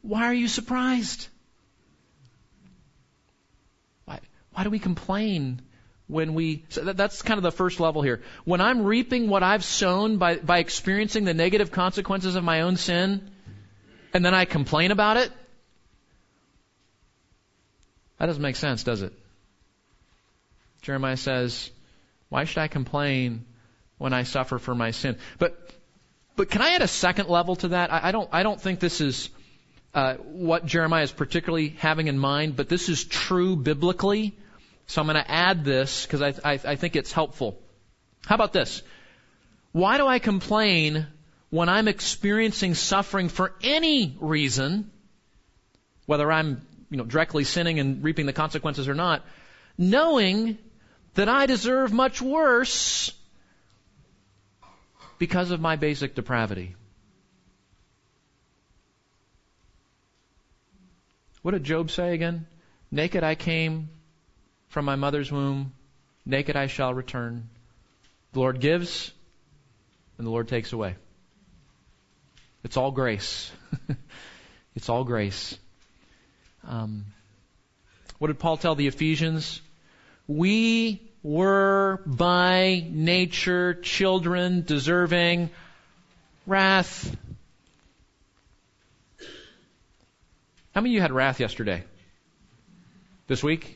[0.02, 1.28] Why are you surprised?
[4.56, 5.62] Why, do we complain
[6.08, 8.22] when we so that's kind of the first level here.
[8.44, 12.78] When i'm reaping what i've sown by by experiencing the negative consequences of my own
[12.78, 13.32] sin
[14.14, 15.32] and then i complain about it
[18.20, 19.14] that doesn't make sense does it?
[20.82, 21.72] Jeremiah says
[22.30, 23.46] why should i complain
[23.98, 25.18] when i suffer for my sin?
[25.40, 25.70] But
[26.36, 27.92] but can i add a second level to that?
[27.92, 29.30] I, I don't i don't think this is
[29.96, 34.36] uh, what jeremiah is particularly having in mind but this is true biblically
[34.88, 37.60] so I'm going to add this because I, I, I think it's helpful.
[38.26, 38.82] How about this?
[39.72, 41.08] Why do I complain
[41.50, 44.92] when I'm experiencing suffering for any reason,
[46.06, 49.24] whether I'm you know, directly sinning and reaping the consequences or not,
[49.78, 50.58] knowing
[51.16, 53.12] that I deserve much worse
[55.18, 56.76] because of my basic depravity?
[61.42, 62.48] What did Job say again?
[62.92, 63.90] Naked I came,
[64.76, 65.72] from my mother's womb,
[66.26, 67.48] naked I shall return.
[68.34, 69.10] The Lord gives,
[70.18, 70.98] and the Lord takes away.
[72.66, 73.50] It's all grace.
[74.76, 75.58] it's all grace.
[76.68, 77.06] Um,
[78.18, 79.62] what did Paul tell the Ephesians?
[80.28, 85.52] We were by nature children deserving
[86.46, 87.16] wrath.
[90.74, 91.86] How many of you had wrath yesterday?
[93.28, 93.75] This week?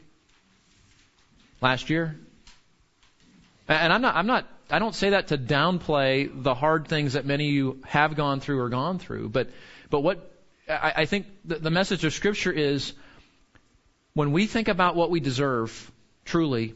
[1.61, 2.17] Last year?
[3.67, 7.25] And I'm not, I'm not, I don't say that to downplay the hard things that
[7.25, 9.49] many of you have gone through or gone through, but,
[9.89, 10.31] but what,
[10.67, 12.93] I, I think the, the message of scripture is
[14.13, 15.91] when we think about what we deserve,
[16.25, 16.75] truly,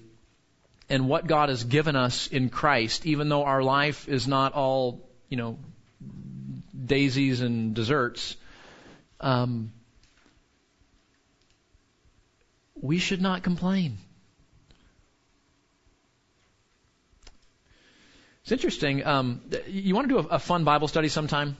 [0.90, 5.10] and what God has given us in Christ, even though our life is not all,
[5.30, 5.58] you know,
[6.86, 8.36] daisies and desserts,
[9.20, 9.72] um,
[12.80, 13.98] we should not complain.
[18.44, 19.06] It's interesting.
[19.06, 21.56] Um, you want to do a, a, fun Bible study sometime?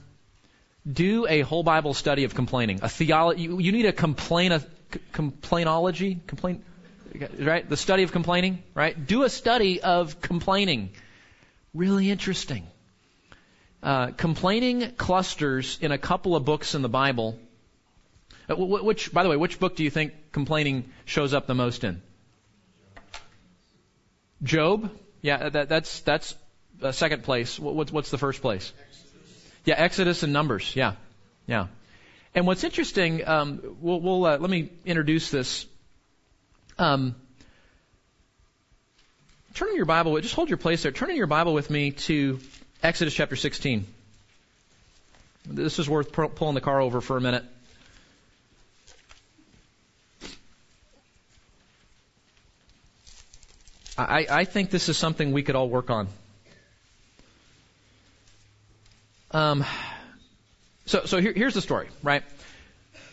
[0.86, 2.80] Do a whole Bible study of complaining.
[2.82, 3.40] A theology.
[3.40, 4.62] You, you need a complain a
[5.14, 6.26] complainology.
[6.26, 6.62] Complain.
[7.38, 7.66] Right.
[7.66, 8.62] The study of complaining.
[8.74, 9.06] Right.
[9.06, 10.90] Do a study of complaining.
[11.72, 12.66] Really interesting.
[13.82, 17.38] Uh, complaining clusters in a couple of books in the Bible.
[18.46, 21.82] Uh, which, by the way, which book do you think complaining shows up the most
[21.82, 22.02] in?
[24.42, 24.90] Job.
[25.22, 26.34] Yeah, that, that's that's
[26.82, 27.58] uh, second place.
[27.58, 28.72] What's, what's the first place?
[28.78, 29.50] Exodus.
[29.64, 30.74] Yeah, Exodus and Numbers.
[30.74, 30.94] Yeah,
[31.46, 31.66] yeah.
[32.34, 35.66] And what's interesting, um, we'll, we'll uh, let me introduce this.
[36.78, 37.14] Um,
[39.54, 40.20] turn in your Bible.
[40.20, 40.92] Just hold your place there.
[40.92, 42.40] Turn in your Bible with me to
[42.82, 43.86] Exodus chapter 16.
[45.46, 47.44] This is worth pulling the car over for a minute.
[53.96, 56.08] I, I think this is something we could all work on.
[59.34, 59.64] Um,
[60.86, 62.22] so, so here, here's the story, right?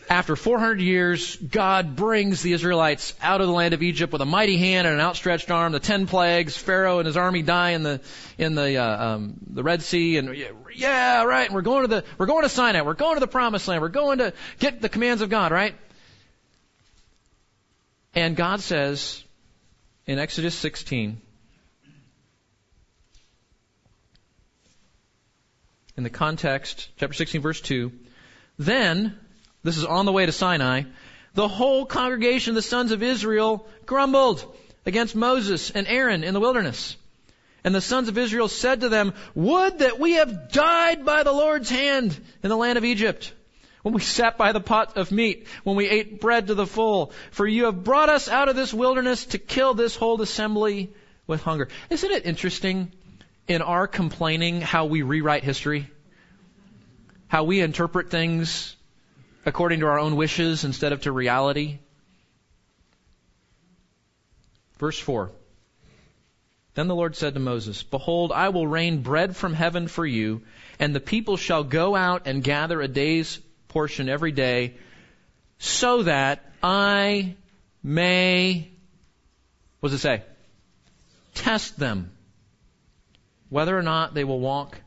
[0.08, 4.26] After 400 years, God brings the Israelites out of the land of Egypt with a
[4.26, 5.72] mighty hand and an outstretched arm.
[5.72, 8.00] The ten plagues, Pharaoh and his army die in the
[8.38, 10.36] in the uh, um, the Red Sea, and
[10.76, 11.46] yeah, right.
[11.46, 12.82] And we're going to the we're going to Sinai.
[12.82, 13.80] We're going to the Promised Land.
[13.80, 15.74] We're going to get the commands of God, right?
[18.14, 19.24] And God says
[20.06, 21.20] in Exodus 16,
[25.96, 27.92] in the context, chapter 16, verse 2.
[28.58, 29.18] Then,
[29.62, 30.82] this is on the way to Sinai,
[31.34, 34.44] the whole congregation of the sons of Israel grumbled
[34.84, 36.96] against Moses and Aaron in the wilderness.
[37.64, 41.32] And the sons of Israel said to them, Would that we have died by the
[41.32, 43.32] Lord's hand in the land of Egypt,
[43.82, 47.12] when we sat by the pot of meat, when we ate bread to the full.
[47.30, 50.92] For you have brought us out of this wilderness to kill this whole assembly
[51.26, 51.68] with hunger.
[51.90, 52.92] Isn't it interesting
[53.48, 55.90] in our complaining how we rewrite history,
[57.28, 58.76] how we interpret things
[59.44, 61.78] according to our own wishes instead of to reality.
[64.78, 65.30] Verse 4.
[66.74, 70.42] Then the Lord said to Moses, Behold, I will rain bread from heaven for you,
[70.78, 73.38] and the people shall go out and gather a day's
[73.68, 74.74] portion every day,
[75.58, 77.36] so that I
[77.82, 78.70] may,
[79.80, 80.22] what does it say?
[81.34, 82.10] Test them
[83.52, 84.80] whether or not they will walk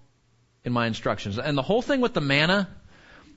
[0.63, 1.37] in my instructions.
[1.37, 2.67] And the whole thing with the manna,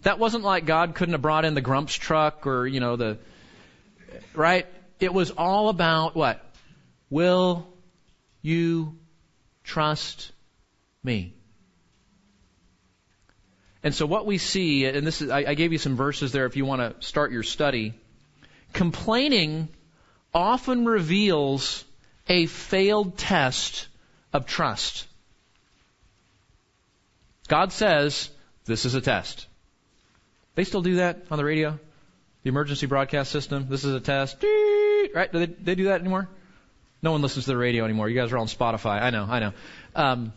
[0.00, 3.18] that wasn't like God couldn't have brought in the Grumps truck or, you know, the,
[4.32, 4.66] right?
[5.00, 6.42] It was all about what?
[7.10, 7.66] Will
[8.40, 8.96] you
[9.64, 10.32] trust
[11.04, 11.34] me?
[13.82, 16.46] And so what we see, and this is, I, I gave you some verses there
[16.46, 17.92] if you want to start your study.
[18.72, 19.68] Complaining
[20.32, 21.84] often reveals
[22.28, 23.88] a failed test
[24.32, 25.04] of trust.
[27.48, 28.30] God says,
[28.66, 29.46] this is a test.
[30.54, 31.78] They still do that on the radio?
[32.42, 33.66] The emergency broadcast system?
[33.68, 34.42] This is a test.
[35.14, 35.32] Right?
[35.32, 36.28] Do they, they do that anymore?
[37.02, 38.08] No one listens to the radio anymore.
[38.08, 39.00] You guys are on Spotify.
[39.00, 39.52] I know, I know.
[39.94, 40.32] Um,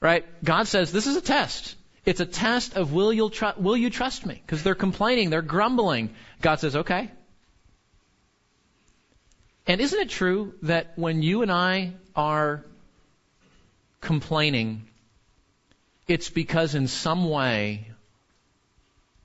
[0.00, 0.24] right?
[0.44, 1.76] God says, this is a test.
[2.04, 4.34] It's a test of will you, tr- will you trust me?
[4.34, 6.14] Because they're complaining, they're grumbling.
[6.42, 7.10] God says, okay.
[9.66, 12.62] And isn't it true that when you and I are
[14.02, 14.86] complaining,
[16.06, 17.88] it's because in some way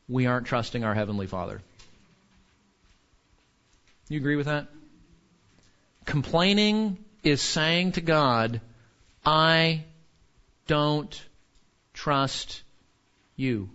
[0.07, 1.61] we aren't trusting our Heavenly Father.
[4.07, 4.67] You agree with that?
[6.05, 8.61] Complaining is saying to God,
[9.25, 9.83] I
[10.67, 11.21] don't
[11.93, 12.63] trust
[13.35, 13.69] you.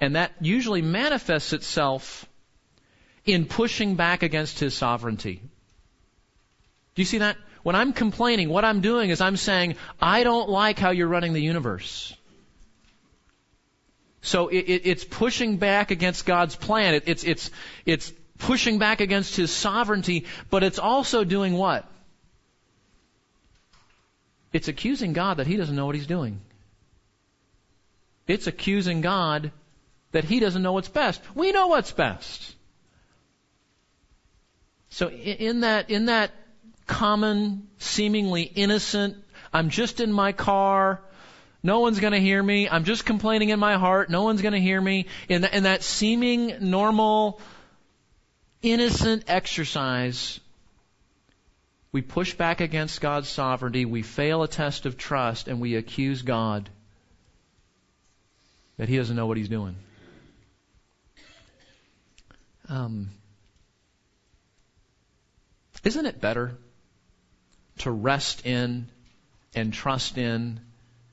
[0.00, 2.26] And that usually manifests itself
[3.24, 5.40] in pushing back against His sovereignty.
[6.94, 7.36] Do you see that?
[7.68, 11.34] When I'm complaining, what I'm doing is I'm saying, I don't like how you're running
[11.34, 12.16] the universe.
[14.22, 16.94] So it, it, it's pushing back against God's plan.
[16.94, 17.50] It, it's, it's,
[17.84, 21.84] it's pushing back against His sovereignty, but it's also doing what?
[24.54, 26.40] It's accusing God that He doesn't know what He's doing.
[28.26, 29.52] It's accusing God
[30.12, 31.20] that He doesn't know what's best.
[31.34, 32.54] We know what's best.
[34.88, 36.30] So in that, in that
[36.88, 39.16] common, seemingly innocent,
[39.52, 41.00] I'm just in my car,
[41.62, 44.54] no one's going to hear me, I'm just complaining in my heart, no one's going
[44.54, 47.40] to hear me, in, in that seeming normal,
[48.62, 50.40] innocent exercise,
[51.92, 56.22] we push back against God's sovereignty, we fail a test of trust, and we accuse
[56.22, 56.68] God
[58.76, 59.76] that He doesn't know what He's doing.
[62.68, 63.10] Um,
[65.84, 66.56] isn't it better
[67.80, 68.88] to rest in
[69.54, 70.60] and trust in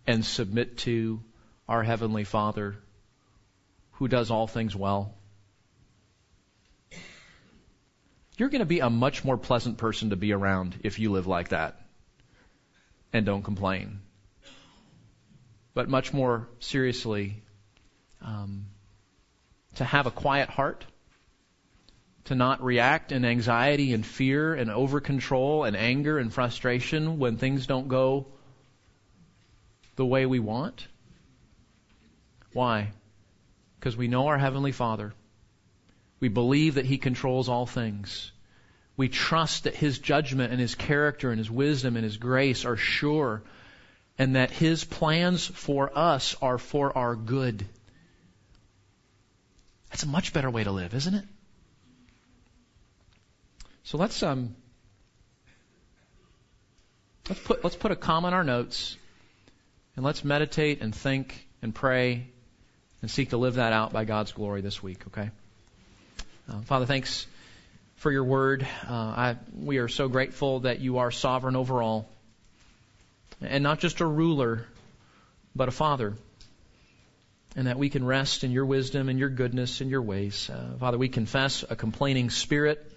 [0.07, 1.21] and submit to
[1.67, 2.77] our Heavenly Father
[3.95, 5.13] who does all things well?
[8.37, 11.27] You're going to be a much more pleasant person to be around if you live
[11.27, 11.79] like that
[13.13, 14.01] and don't complain.
[15.73, 17.41] But much more seriously,
[18.21, 18.65] um,
[19.75, 20.85] to have a quiet heart,
[22.25, 27.37] to not react in anxiety and fear and over control and anger and frustration when
[27.37, 28.27] things don't go
[29.95, 30.87] the way we want.
[32.53, 32.91] Why?
[33.79, 35.13] Because we know our Heavenly Father
[36.19, 38.31] we believe that He controls all things.
[38.97, 42.77] We trust that His judgment and His character and His wisdom and His grace are
[42.77, 43.43] sure
[44.17, 47.65] and that His plans for us are for our good.
[49.89, 51.25] That's a much better way to live, isn't it?
[53.85, 54.55] So let's um
[57.29, 58.97] let's put let's put a comma in our notes
[59.95, 62.27] and let's meditate and think and pray
[63.01, 65.29] and seek to live that out by God's glory this week, okay?
[66.49, 67.27] Uh, Father, thanks
[67.97, 68.65] for your word.
[68.89, 72.09] Uh, I, we are so grateful that you are sovereign over all.
[73.41, 74.65] And not just a ruler,
[75.55, 76.15] but a father.
[77.55, 80.49] And that we can rest in your wisdom and your goodness and your ways.
[80.49, 82.91] Uh, Father, we confess a complaining spirit.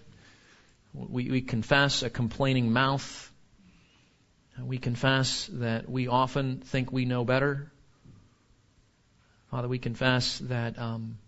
[0.92, 3.32] We, we confess a complaining mouth.
[4.60, 7.70] We confess that we often think we know better.
[9.50, 11.18] Father, we confess that um,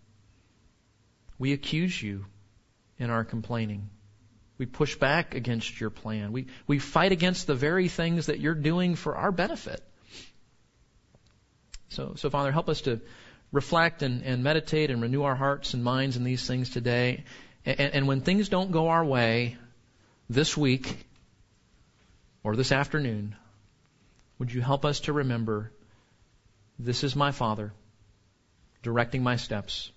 [1.39, 2.25] we accuse you
[2.99, 3.89] in our complaining.
[4.57, 6.31] We push back against your plan.
[6.31, 9.81] We, we fight against the very things that you're doing for our benefit.
[11.89, 13.01] So, so Father, help us to
[13.51, 17.23] reflect and, and meditate and renew our hearts and minds in these things today.
[17.65, 19.57] And, and when things don't go our way
[20.29, 21.05] this week
[22.43, 23.35] or this afternoon,
[24.39, 25.71] would you help us to remember
[26.79, 27.73] this is my Father
[28.81, 29.91] directing my steps.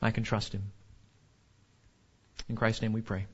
[0.00, 0.72] I can trust him.
[2.48, 3.26] In Christ's name we pray.